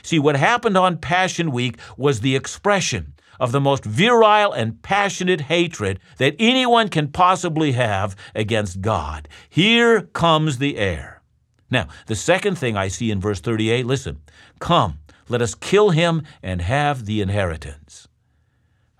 See, 0.02 0.18
what 0.18 0.36
happened 0.36 0.76
on 0.76 0.98
Passion 0.98 1.52
Week 1.52 1.78
was 1.96 2.20
the 2.20 2.34
expression 2.36 3.14
of 3.38 3.52
the 3.52 3.60
most 3.60 3.84
virile 3.84 4.52
and 4.52 4.80
passionate 4.82 5.42
hatred 5.42 5.98
that 6.18 6.36
anyone 6.38 6.88
can 6.88 7.08
possibly 7.08 7.72
have 7.72 8.16
against 8.34 8.80
God. 8.80 9.28
Here 9.48 10.02
comes 10.02 10.58
the 10.58 10.76
heir. 10.76 11.22
Now, 11.70 11.88
the 12.06 12.14
second 12.14 12.56
thing 12.56 12.76
I 12.76 12.88
see 12.88 13.10
in 13.10 13.20
verse 13.20 13.40
38 13.40 13.86
listen, 13.86 14.20
come, 14.58 14.98
let 15.28 15.42
us 15.42 15.54
kill 15.54 15.90
him 15.90 16.22
and 16.42 16.60
have 16.60 17.06
the 17.06 17.20
inheritance. 17.20 18.08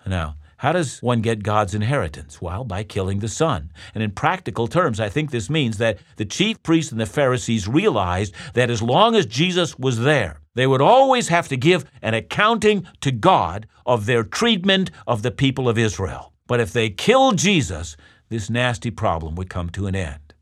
Now, 0.07 0.37
how 0.63 0.71
does 0.71 1.03
one 1.03 1.23
get 1.23 1.43
God's 1.43 1.75
inheritance? 1.75 2.41
Well, 2.41 2.63
by 2.63 2.85
killing 2.85 3.19
the 3.19 3.27
Son. 3.27 3.73
And 3.97 4.03
in 4.05 4.13
practical 4.13 4.69
terms, 4.69 5.01
I 5.01 5.09
think 5.09 5.33
this 5.33 5.51
means 5.51 5.79
that 5.79 5.99
the 6.19 6.25
chief 6.25 6.63
priests 6.63 6.93
and 6.93 7.01
the 7.01 7.07
Pharisees 7.07 7.67
realized 7.67 8.33
that 8.55 8.71
as 8.71 8.81
long 8.81 9.17
as 9.17 9.27
Jesus 9.27 9.77
was 9.77 9.99
there, 9.99 10.39
they 10.55 10.69
would 10.69 10.81
always 10.81 11.27
have 11.27 11.49
to 11.49 11.57
give 11.57 11.85
an 12.01 12.15
accounting 12.15 12.87
to 13.01 13.11
God 13.11 13.67
of 13.85 14.07
their 14.07 14.23
treatment 14.23 14.93
of 15.05 15.23
the 15.23 15.33
people 15.33 15.69
of 15.69 15.77
Israel. 15.77 16.33
But 16.47 16.61
if 16.61 16.73
they 16.73 16.91
killed 16.91 17.39
Jesus, 17.39 17.97
this 18.29 18.49
nasty 18.49 18.93
problem 18.93 19.35
would 19.35 19.51
come 19.51 19.69
to 19.71 19.89
an 19.89 19.97
end. 19.97 20.33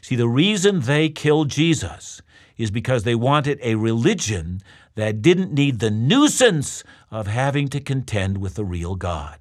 See, 0.00 0.16
the 0.16 0.26
reason 0.26 0.80
they 0.80 1.10
killed 1.10 1.50
Jesus 1.50 2.22
is 2.56 2.70
because 2.70 3.02
they 3.02 3.14
wanted 3.14 3.58
a 3.62 3.74
religion 3.74 4.62
that 4.94 5.20
didn't 5.20 5.52
need 5.52 5.80
the 5.80 5.90
nuisance 5.90 6.82
of 7.10 7.26
having 7.26 7.68
to 7.68 7.80
contend 7.80 8.38
with 8.38 8.54
the 8.54 8.64
real 8.64 8.94
God 8.94 9.36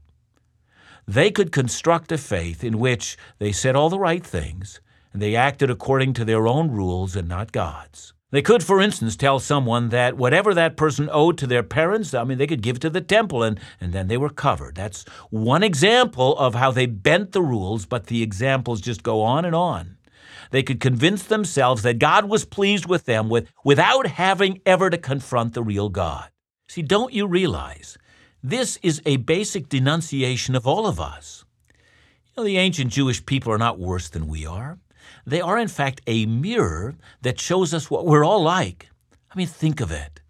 they 1.09 1.31
could 1.31 1.51
construct 1.51 2.11
a 2.11 2.19
faith 2.19 2.63
in 2.63 2.77
which 2.77 3.17
they 3.39 3.51
said 3.51 3.75
all 3.75 3.89
the 3.89 3.97
right 3.97 4.23
things 4.23 4.79
and 5.11 5.19
they 5.19 5.35
acted 5.35 5.71
according 5.71 6.13
to 6.13 6.23
their 6.23 6.47
own 6.47 6.69
rules 6.69 7.15
and 7.15 7.27
not 7.27 7.51
God's. 7.51 8.13
They 8.29 8.43
could, 8.43 8.63
for 8.63 8.79
instance, 8.79 9.15
tell 9.15 9.39
someone 9.39 9.89
that 9.89 10.17
whatever 10.17 10.53
that 10.53 10.77
person 10.77 11.09
owed 11.11 11.39
to 11.39 11.47
their 11.47 11.63
parents, 11.63 12.13
I 12.13 12.23
mean, 12.25 12.37
they 12.37 12.45
could 12.45 12.61
give 12.61 12.79
to 12.81 12.91
the 12.91 13.01
temple 13.01 13.41
and, 13.41 13.59
and 13.81 13.91
then 13.91 14.07
they 14.07 14.17
were 14.17 14.29
covered. 14.29 14.75
That's 14.75 15.03
one 15.31 15.63
example 15.63 16.37
of 16.37 16.53
how 16.53 16.69
they 16.69 16.85
bent 16.85 17.31
the 17.31 17.41
rules, 17.41 17.87
but 17.87 18.05
the 18.05 18.21
examples 18.21 18.79
just 18.79 19.01
go 19.01 19.23
on 19.23 19.45
and 19.45 19.55
on. 19.55 19.97
They 20.51 20.61
could 20.61 20.79
convince 20.79 21.23
themselves 21.23 21.81
that 21.81 21.97
God 21.97 22.25
was 22.29 22.45
pleased 22.45 22.85
with 22.85 23.05
them 23.05 23.29
with, 23.29 23.51
without 23.65 24.05
having 24.05 24.61
ever 24.63 24.91
to 24.91 24.97
confront 24.99 25.55
the 25.55 25.63
real 25.63 25.89
God. 25.89 26.29
See, 26.67 26.83
don't 26.83 27.13
you 27.13 27.25
realize 27.25 27.97
this 28.43 28.77
is 28.81 29.01
a 29.05 29.17
basic 29.17 29.67
denunciation 29.67 30.55
of 30.55 30.65
all 30.65 30.87
of 30.87 30.99
us. 30.99 31.43
You 32.25 32.33
know, 32.37 32.43
the 32.43 32.57
ancient 32.57 32.91
Jewish 32.91 33.25
people 33.25 33.51
are 33.51 33.57
not 33.57 33.79
worse 33.79 34.09
than 34.09 34.27
we 34.27 34.45
are. 34.45 34.79
They 35.25 35.41
are, 35.41 35.57
in 35.57 35.67
fact, 35.67 36.01
a 36.07 36.25
mirror 36.25 36.95
that 37.21 37.39
shows 37.39 37.73
us 37.73 37.91
what 37.91 38.05
we're 38.05 38.23
all 38.23 38.41
like. 38.41 38.89
I 39.31 39.37
mean, 39.37 39.47
think 39.47 39.81
of 39.81 39.91
it 39.91 40.21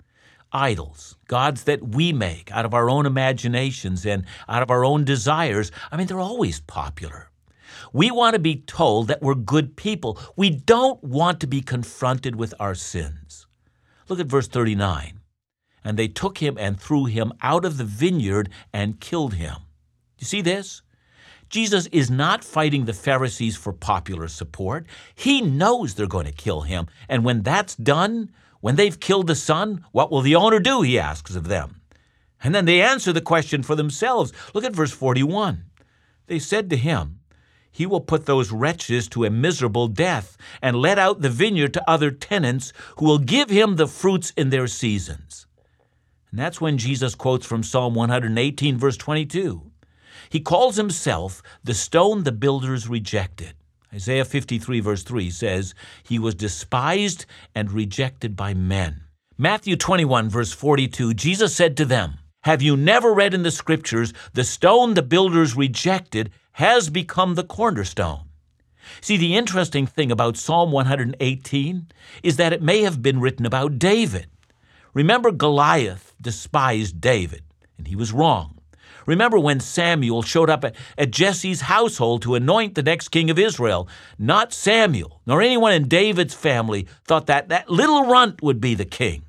idols, 0.52 1.15
gods 1.28 1.65
that 1.65 1.89
we 1.89 2.12
make 2.12 2.52
out 2.52 2.65
of 2.65 2.74
our 2.74 2.89
own 2.89 3.06
imaginations 3.06 4.04
and 4.04 4.26
out 4.48 4.63
of 4.63 4.72
our 4.72 4.84
own 4.84 5.06
desires. 5.06 5.72
I 5.91 5.98
mean, 5.98 6.08
they're 6.08 6.19
always 6.19 6.60
popular. 6.60 7.30
We 7.93 8.10
want 8.10 8.34
to 8.34 8.39
be 8.39 8.56
told 8.56 9.08
that 9.08 9.22
we're 9.22 9.36
good 9.36 9.76
people. 9.76 10.19
We 10.36 10.50
don't 10.50 11.04
want 11.04 11.39
to 11.41 11.48
be 11.48 11.62
confronted 11.62 12.36
with 12.36 12.56
our 12.60 12.74
sins. 12.74 13.45
Look 14.08 14.19
at 14.19 14.26
verse 14.26 14.48
39 14.48 15.19
and 15.84 15.98
they 15.98 16.08
took 16.08 16.39
him 16.39 16.58
and 16.58 16.80
threw 16.80 17.06
him 17.06 17.34
out 17.42 17.65
of 17.65 17.78
the 17.78 17.84
vineyard 17.84 18.50
and 18.74 19.00
killed 19.00 19.36
him. 19.36 19.56
You 20.18 20.26
see 20.26 20.42
this? 20.42 20.82
Jesus 21.50 21.88
is 21.88 22.12
not 22.12 22.44
fighting 22.44 22.86
the 22.86 22.94
Pharisees 22.94 23.58
for 23.58 23.74
popular 23.74 24.28
support. 24.28 24.86
He 25.15 25.42
knows 25.42 25.96
they're 25.96 26.08
going 26.08 26.28
to 26.28 26.32
kill 26.32 26.62
him. 26.62 26.88
And 27.08 27.26
when 27.26 27.42
that's 27.42 27.76
done, 27.76 28.32
when 28.62 28.76
they've 28.76 29.00
killed 29.00 29.28
the 29.28 29.36
son, 29.36 29.84
what 29.92 30.12
will 30.12 30.22
the 30.22 30.36
owner 30.36 30.60
do? 30.60 30.82
He 30.84 31.00
asks 31.00 31.36
of 31.36 31.48
them. 31.48 31.82
And 32.44 32.54
then 32.54 32.65
they 32.65 32.82
answer 32.82 33.12
the 33.12 33.22
question 33.22 33.63
for 33.63 33.76
themselves. 33.76 34.32
Look 34.54 34.63
at 34.63 34.76
verse 34.76 34.92
41. 34.92 35.65
They 36.28 36.39
said 36.39 36.70
to 36.70 36.78
him, 36.78 37.20
He 37.72 37.86
will 37.86 38.02
put 38.02 38.26
those 38.26 38.52
wretches 38.52 39.08
to 39.10 39.26
a 39.26 39.30
miserable 39.30 39.88
death 39.88 40.38
and 40.62 40.76
let 40.76 41.00
out 41.00 41.22
the 41.22 41.30
vineyard 41.30 41.74
to 41.74 41.89
other 41.89 42.12
tenants 42.12 42.72
who 42.98 43.06
will 43.06 43.18
give 43.18 43.50
him 43.50 43.76
the 43.76 43.88
fruits 43.88 44.32
in 44.38 44.52
their 44.52 44.68
seasons. 44.68 45.48
And 46.32 46.39
that's 46.39 46.62
when 46.62 46.78
Jesus 46.78 47.15
quotes 47.15 47.46
from 47.46 47.63
Psalm 47.63 47.96
118, 47.96 48.78
verse 48.78 48.98
22. 48.98 49.72
He 50.30 50.39
calls 50.39 50.76
himself 50.76 51.42
the 51.63 51.74
stone 51.74 52.24
the 52.24 52.32
builders 52.32 52.88
rejected. 52.88 53.54
Isaiah 53.92 54.26
53, 54.26 54.80
verse 54.80 55.04
3 55.04 55.32
says, 55.32 55.74
He 56.04 56.20
was 56.20 56.36
despised 56.36 57.26
and 57.56 57.72
rejected 57.72 58.36
by 58.36 58.54
men. 58.54 59.02
Matthew 59.38 59.76
21, 59.76 60.30
verse 60.30 60.52
42, 60.52 61.15
Jesus 61.15 61.56
said 61.56 61.76
to 61.78 61.86
them, 61.86 62.20
Have 62.44 62.62
you 62.62 62.78
never 62.78 63.13
read 63.13 63.34
in 63.34 63.42
the 63.42 63.50
Scriptures, 63.50 64.13
the 64.34 64.44
stone 64.44 64.94
the 64.94 65.02
builders 65.02 65.56
rejected 65.56 66.30
has 66.54 66.89
become 66.89 67.34
the 67.34 67.44
cornerstone? 67.44 68.26
See, 69.02 69.18
the 69.18 69.36
interesting 69.36 69.88
thing 69.88 70.12
about 70.12 70.38
Psalm 70.38 70.72
118 70.72 71.88
is 72.22 72.38
that 72.38 72.54
it 72.54 72.62
may 72.62 72.82
have 72.82 73.02
been 73.02 73.20
written 73.20 73.46
about 73.46 73.80
David. 73.80 74.28
Remember, 74.94 75.32
Goliath 75.32 76.09
despised 76.22 77.00
David, 77.00 77.44
and 77.78 77.88
he 77.88 77.96
was 77.96 78.12
wrong. 78.12 78.60
Remember 79.06 79.40
when 79.40 79.60
Samuel 79.60 80.22
showed 80.22 80.50
up 80.50 80.64
at, 80.64 80.76
at, 80.98 81.12
Jesse's 81.12 81.62
household 81.62 82.22
to 82.22 82.36
anoint 82.36 82.76
the 82.76 82.84
next 82.84 83.10
king 83.10 83.30
of 83.30 83.40
Israel? 83.40 83.88
Not 84.20 84.54
Samuel, 84.54 85.22
nor 85.26 85.42
anyone 85.42 85.74
in 85.74 85.88
David's 85.88 86.36
family 86.36 86.88
thought 87.06 87.26
that 87.26 87.50
that 87.50 87.70
little 87.70 88.06
runt 88.06 88.44
would 88.44 88.62
be 88.62 88.76
the 88.76 88.86
king. 88.86 89.24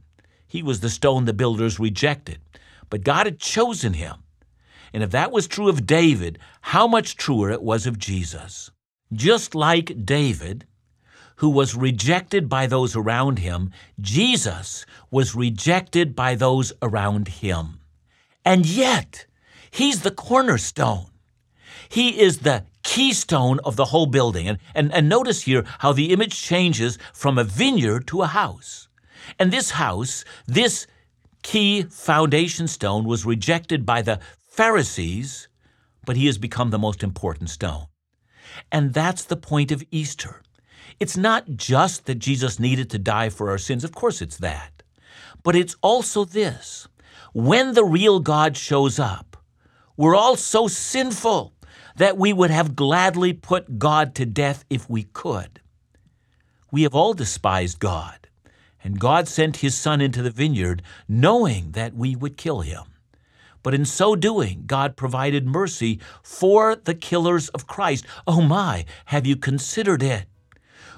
He 0.47 0.63
was 0.63 0.81
the 0.81 0.91
stone 0.91 1.25
the 1.25 1.33
builders 1.33 1.81
rejected. 1.81 2.41
But 2.91 3.05
God 3.05 3.27
had 3.27 3.39
chosen 3.39 3.95
him. 3.95 4.17
And 4.93 5.03
if 5.03 5.11
that 5.13 5.31
was 5.33 5.47
true 5.47 5.69
of 5.69 5.87
David, 5.87 6.39
how 6.61 6.87
much 6.87 7.17
truer 7.17 7.51
it 7.51 7.63
was 7.63 7.87
of 7.87 7.99
Jesus. 7.99 8.71
Just 9.13 9.55
like 9.55 10.05
David, 10.05 10.67
who 11.41 11.49
was 11.49 11.75
rejected 11.75 12.51
by 12.51 12.67
those 12.67 12.95
around 12.95 13.39
him, 13.39 13.71
Jesus 13.99 14.85
was 15.11 15.35
rejected 15.35 16.15
by 16.15 16.35
those 16.35 16.71
around 16.83 17.29
him. 17.29 17.81
And 18.45 18.67
yet, 18.67 19.25
he's 19.71 20.03
the 20.03 20.11
cornerstone. 20.11 21.07
He 21.89 22.21
is 22.21 22.41
the 22.41 22.65
keystone 22.83 23.59
of 23.65 23.77
the 23.77 23.87
whole 23.87 24.05
building. 24.05 24.49
And, 24.49 24.59
and, 24.75 24.93
and 24.93 25.09
notice 25.09 25.43
here 25.45 25.65
how 25.79 25.95
the 25.95 26.13
image 26.13 26.39
changes 26.43 26.99
from 27.15 27.39
a 27.39 27.45
vineyard 27.45 28.07
to 28.09 28.21
a 28.21 28.27
house. 28.27 28.89
And 29.39 29.51
this 29.51 29.71
house, 29.71 30.27
this 30.47 30.87
key 31.43 31.85
foundation 31.85 32.69
stone, 32.69 33.05
was 33.05 33.25
rejected 33.25 33.87
by 33.87 34.03
the 34.03 34.21
Pharisees, 34.47 35.49
but 36.05 36.17
he 36.17 36.27
has 36.27 36.37
become 36.37 36.69
the 36.69 36.79
most 36.79 37.03
important 37.03 37.49
stone. 37.49 37.87
And 38.71 38.93
that's 38.93 39.25
the 39.25 39.39
point 39.39 39.73
of 39.73 39.83
Easter. 39.91 40.43
It's 41.01 41.17
not 41.17 41.57
just 41.57 42.05
that 42.05 42.19
Jesus 42.19 42.61
needed 42.61 42.91
to 42.91 42.99
die 42.99 43.31
for 43.31 43.49
our 43.49 43.57
sins, 43.57 43.85
of 43.85 43.95
course 43.95 44.21
it's 44.21 44.37
that. 44.37 44.83
But 45.43 45.57
it's 45.57 45.75
also 45.81 46.27
this 46.27 46.89
when 47.33 47.73
the 47.73 47.85
real 47.85 48.21
God 48.21 48.55
shows 48.55 48.99
up, 48.99 49.39
we're 49.97 50.15
all 50.15 50.37
so 50.37 50.69
sinful 50.69 51.55
that 51.97 52.19
we 52.19 52.35
would 52.35 52.51
have 52.51 52.77
gladly 52.77 53.33
put 53.33 53.79
God 53.79 54.15
to 54.17 54.27
death 54.27 54.67
if 54.69 54.91
we 54.91 55.05
could. 55.05 55.61
We 56.71 56.83
have 56.83 56.95
all 56.95 57.15
despised 57.15 57.79
God, 57.79 58.29
and 58.85 59.01
God 59.01 59.27
sent 59.27 59.59
his 59.59 59.75
Son 59.75 60.03
into 60.03 60.23
the 60.23 60.31
vineyard 60.31 60.83
knowing 61.09 61.73
that 61.73 61.95
we 61.95 62.15
would 62.15 62.37
kill 62.37 62.61
him. 62.61 62.85
But 63.63 63.75
in 63.75 63.87
so 63.87 64.17
doing, 64.17 64.65
God 64.67 64.97
provided 64.97 65.47
mercy 65.47 65.99
for 66.23 66.77
the 66.77 66.95
killers 66.95 67.49
of 67.51 67.67
Christ. 67.67 68.07
Oh 68.27 68.43
my, 68.43 68.85
have 69.07 69.27
you 69.27 69.37
considered 69.37 70.03
it? 70.03 70.27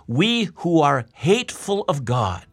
We 0.06 0.50
who 0.56 0.80
are 0.80 1.06
hateful 1.14 1.84
of 1.88 2.04
God 2.04 2.44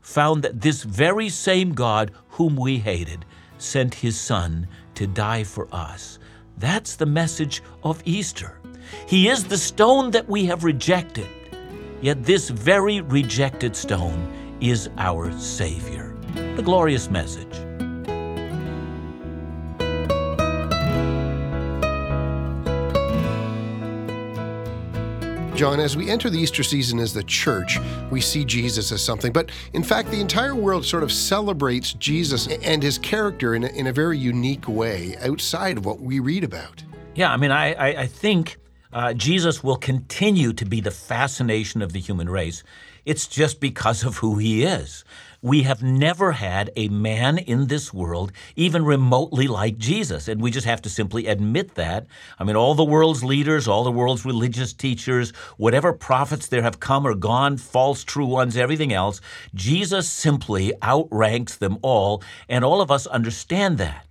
found 0.00 0.42
that 0.44 0.60
this 0.60 0.82
very 0.82 1.28
same 1.28 1.72
God 1.74 2.12
whom 2.30 2.56
we 2.56 2.78
hated 2.78 3.24
sent 3.58 3.94
his 3.94 4.18
Son 4.20 4.68
to 4.94 5.06
die 5.06 5.44
for 5.44 5.68
us. 5.72 6.18
That's 6.58 6.96
the 6.96 7.06
message 7.06 7.62
of 7.82 8.02
Easter. 8.04 8.60
He 9.06 9.28
is 9.28 9.44
the 9.44 9.58
stone 9.58 10.10
that 10.12 10.28
we 10.28 10.46
have 10.46 10.64
rejected, 10.64 11.28
yet 12.00 12.22
this 12.24 12.48
very 12.48 13.00
rejected 13.00 13.74
stone 13.74 14.56
is 14.60 14.88
our 14.96 15.32
Savior. 15.38 16.16
The 16.54 16.62
glorious 16.62 17.10
message. 17.10 17.54
John, 25.56 25.80
as 25.80 25.96
we 25.96 26.10
enter 26.10 26.28
the 26.28 26.38
Easter 26.38 26.62
season 26.62 26.98
as 26.98 27.14
the 27.14 27.22
church, 27.22 27.78
we 28.10 28.20
see 28.20 28.44
Jesus 28.44 28.92
as 28.92 29.02
something. 29.02 29.32
But 29.32 29.50
in 29.72 29.82
fact, 29.82 30.10
the 30.10 30.20
entire 30.20 30.54
world 30.54 30.84
sort 30.84 31.02
of 31.02 31.10
celebrates 31.10 31.94
Jesus 31.94 32.46
and 32.46 32.82
his 32.82 32.98
character 32.98 33.54
in 33.54 33.64
a, 33.64 33.68
in 33.68 33.86
a 33.86 33.92
very 33.92 34.18
unique 34.18 34.68
way 34.68 35.16
outside 35.22 35.78
of 35.78 35.86
what 35.86 35.98
we 35.98 36.20
read 36.20 36.44
about. 36.44 36.84
Yeah, 37.14 37.32
I 37.32 37.38
mean, 37.38 37.52
I, 37.52 37.72
I, 37.72 38.00
I 38.02 38.06
think 38.06 38.58
uh, 38.92 39.14
Jesus 39.14 39.64
will 39.64 39.78
continue 39.78 40.52
to 40.52 40.66
be 40.66 40.82
the 40.82 40.90
fascination 40.90 41.80
of 41.80 41.94
the 41.94 42.00
human 42.00 42.28
race. 42.28 42.62
It's 43.06 43.26
just 43.26 43.58
because 43.58 44.04
of 44.04 44.18
who 44.18 44.36
he 44.36 44.62
is. 44.62 45.06
We 45.42 45.62
have 45.62 45.82
never 45.82 46.32
had 46.32 46.70
a 46.76 46.88
man 46.88 47.38
in 47.38 47.66
this 47.66 47.92
world 47.92 48.32
even 48.56 48.84
remotely 48.84 49.46
like 49.46 49.78
Jesus, 49.78 50.28
and 50.28 50.40
we 50.40 50.50
just 50.50 50.66
have 50.66 50.82
to 50.82 50.90
simply 50.90 51.26
admit 51.26 51.74
that. 51.74 52.06
I 52.38 52.44
mean, 52.44 52.56
all 52.56 52.74
the 52.74 52.84
world's 52.84 53.22
leaders, 53.22 53.68
all 53.68 53.84
the 53.84 53.90
world's 53.90 54.24
religious 54.24 54.72
teachers, 54.72 55.30
whatever 55.56 55.92
prophets 55.92 56.46
there 56.46 56.62
have 56.62 56.80
come 56.80 57.06
or 57.06 57.14
gone, 57.14 57.56
false, 57.56 58.04
true 58.04 58.26
ones, 58.26 58.56
everything 58.56 58.92
else, 58.92 59.20
Jesus 59.54 60.10
simply 60.10 60.72
outranks 60.82 61.56
them 61.56 61.78
all, 61.82 62.22
and 62.48 62.64
all 62.64 62.80
of 62.80 62.90
us 62.90 63.06
understand 63.06 63.78
that. 63.78 64.06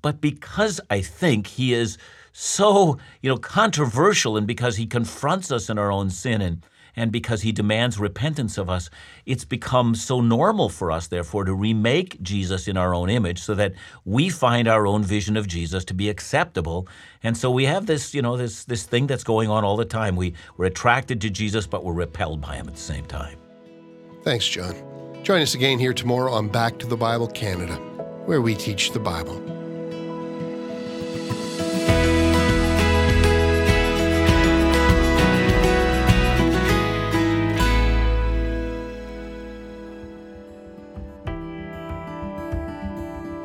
But 0.00 0.20
because 0.20 0.80
I 0.90 1.00
think 1.00 1.46
he 1.46 1.72
is 1.72 1.98
so, 2.32 2.98
you 3.20 3.30
know, 3.30 3.36
controversial 3.36 4.36
and 4.36 4.46
because 4.46 4.76
he 4.76 4.86
confronts 4.86 5.52
us 5.52 5.68
in 5.68 5.78
our 5.78 5.92
own 5.92 6.10
sin 6.10 6.40
and 6.40 6.62
and 6.96 7.10
because 7.10 7.42
he 7.42 7.52
demands 7.52 7.98
repentance 7.98 8.58
of 8.58 8.68
us, 8.68 8.90
it's 9.26 9.44
become 9.44 9.94
so 9.94 10.20
normal 10.20 10.68
for 10.68 10.90
us, 10.90 11.06
therefore, 11.06 11.44
to 11.44 11.54
remake 11.54 12.20
Jesus 12.22 12.68
in 12.68 12.76
our 12.76 12.94
own 12.94 13.08
image 13.08 13.40
so 13.40 13.54
that 13.54 13.72
we 14.04 14.28
find 14.28 14.68
our 14.68 14.86
own 14.86 15.02
vision 15.02 15.36
of 15.36 15.46
Jesus 15.46 15.84
to 15.86 15.94
be 15.94 16.08
acceptable. 16.08 16.86
And 17.22 17.36
so 17.36 17.50
we 17.50 17.64
have 17.64 17.86
this, 17.86 18.14
you 18.14 18.22
know, 18.22 18.36
this, 18.36 18.64
this 18.64 18.84
thing 18.84 19.06
that's 19.06 19.24
going 19.24 19.48
on 19.48 19.64
all 19.64 19.76
the 19.76 19.84
time. 19.84 20.16
We, 20.16 20.34
we're 20.56 20.66
attracted 20.66 21.20
to 21.22 21.30
Jesus, 21.30 21.66
but 21.66 21.84
we're 21.84 21.92
repelled 21.92 22.40
by 22.40 22.56
him 22.56 22.68
at 22.68 22.74
the 22.74 22.80
same 22.80 23.06
time. 23.06 23.38
Thanks, 24.22 24.46
John. 24.46 24.74
Join 25.22 25.40
us 25.40 25.54
again 25.54 25.78
here 25.78 25.94
tomorrow 25.94 26.32
on 26.32 26.48
Back 26.48 26.78
to 26.78 26.86
the 26.86 26.96
Bible 26.96 27.28
Canada, 27.28 27.76
where 28.26 28.40
we 28.40 28.54
teach 28.54 28.92
the 28.92 29.00
Bible. 29.00 29.61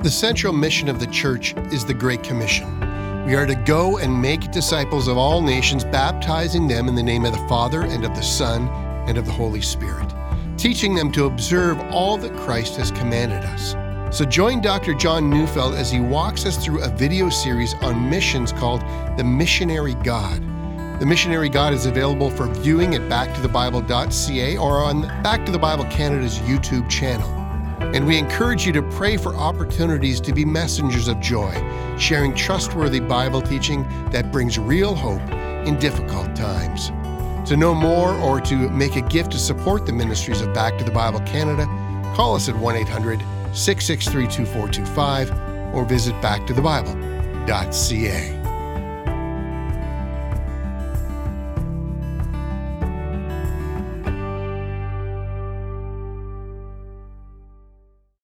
The 0.08 0.12
central 0.12 0.54
mission 0.54 0.88
of 0.88 1.02
the 1.02 1.08
church 1.08 1.54
is 1.70 1.84
the 1.84 1.94
Great 1.94 2.24
Commission. 2.24 2.80
We 3.26 3.36
are 3.36 3.46
to 3.46 3.56
go 3.66 3.98
and 3.98 4.22
make 4.22 4.52
disciples 4.52 5.10
of 5.10 5.18
all 5.18 5.42
nations, 5.42 5.84
baptizing 5.84 6.66
them 6.66 6.88
in 6.88 6.96
the 6.96 7.04
name 7.04 7.26
of 7.26 7.34
the 7.34 7.46
Father 7.50 7.82
and 7.82 8.06
of 8.06 8.16
the 8.16 8.22
Son 8.22 8.70
and 9.10 9.18
of 9.18 9.26
the 9.26 9.34
Holy 9.34 9.60
Spirit, 9.60 10.08
teaching 10.56 10.96
them 10.96 11.12
to 11.12 11.26
observe 11.26 11.78
all 11.92 12.16
that 12.20 12.34
Christ 12.38 12.78
has 12.78 12.90
commanded 12.90 13.44
us. 13.44 13.76
So 14.18 14.24
join 14.24 14.62
Dr. 14.62 14.94
John 14.94 15.30
Neufeld 15.30 15.74
as 15.74 15.92
he 15.92 16.00
walks 16.00 16.46
us 16.46 16.56
through 16.56 16.84
a 16.84 16.88
video 16.88 17.30
series 17.30 17.74
on 17.82 18.10
missions 18.10 18.54
called 18.54 18.84
The 19.18 19.26
Missionary 19.26 19.96
God. 19.96 20.42
The 21.02 21.06
Missionary 21.06 21.50
God 21.50 21.74
is 21.74 21.86
available 21.86 22.30
for 22.30 22.48
viewing 22.48 22.96
at 22.96 23.02
backtothebible.ca 23.12 24.56
or 24.56 24.78
on 24.78 25.02
Back 25.22 25.46
to 25.46 25.52
the 25.52 25.60
Bible 25.60 25.84
Canada's 25.92 26.40
YouTube 26.40 26.90
channel. 26.90 27.37
And 27.94 28.06
we 28.06 28.18
encourage 28.18 28.66
you 28.66 28.74
to 28.74 28.82
pray 28.82 29.16
for 29.18 29.34
opportunities 29.36 30.20
to 30.22 30.34
be 30.34 30.46
messengers 30.46 31.08
of 31.08 31.20
joy, 31.20 31.54
sharing 31.98 32.34
trustworthy 32.36 33.00
Bible 33.00 33.42
teaching 33.42 33.84
that 34.12 34.32
brings 34.32 34.60
real 34.60 34.96
hope 34.96 35.22
in 35.68 35.80
difficult 35.80 36.36
times. 36.36 36.90
To 37.50 37.56
know 37.56 37.74
more 37.74 38.14
or 38.16 38.42
to 38.42 38.70
make 38.70 38.98
a 38.98 39.02
gift 39.02 39.32
to 39.32 39.40
support 39.40 39.86
the 39.86 39.94
ministries 39.94 40.42
of 40.42 40.54
Back 40.54 40.78
to 40.80 40.84
the 40.84 40.92
Bible 40.92 41.22
Canada, 41.22 41.66
call 42.16 42.36
us 42.36 42.50
at 42.50 42.56
1 42.56 42.76
800 42.76 43.20
663 43.54 44.28
2425 44.28 45.32
or 45.74 45.86
visit 45.86 46.14
backtothebible.ca. 46.16 48.37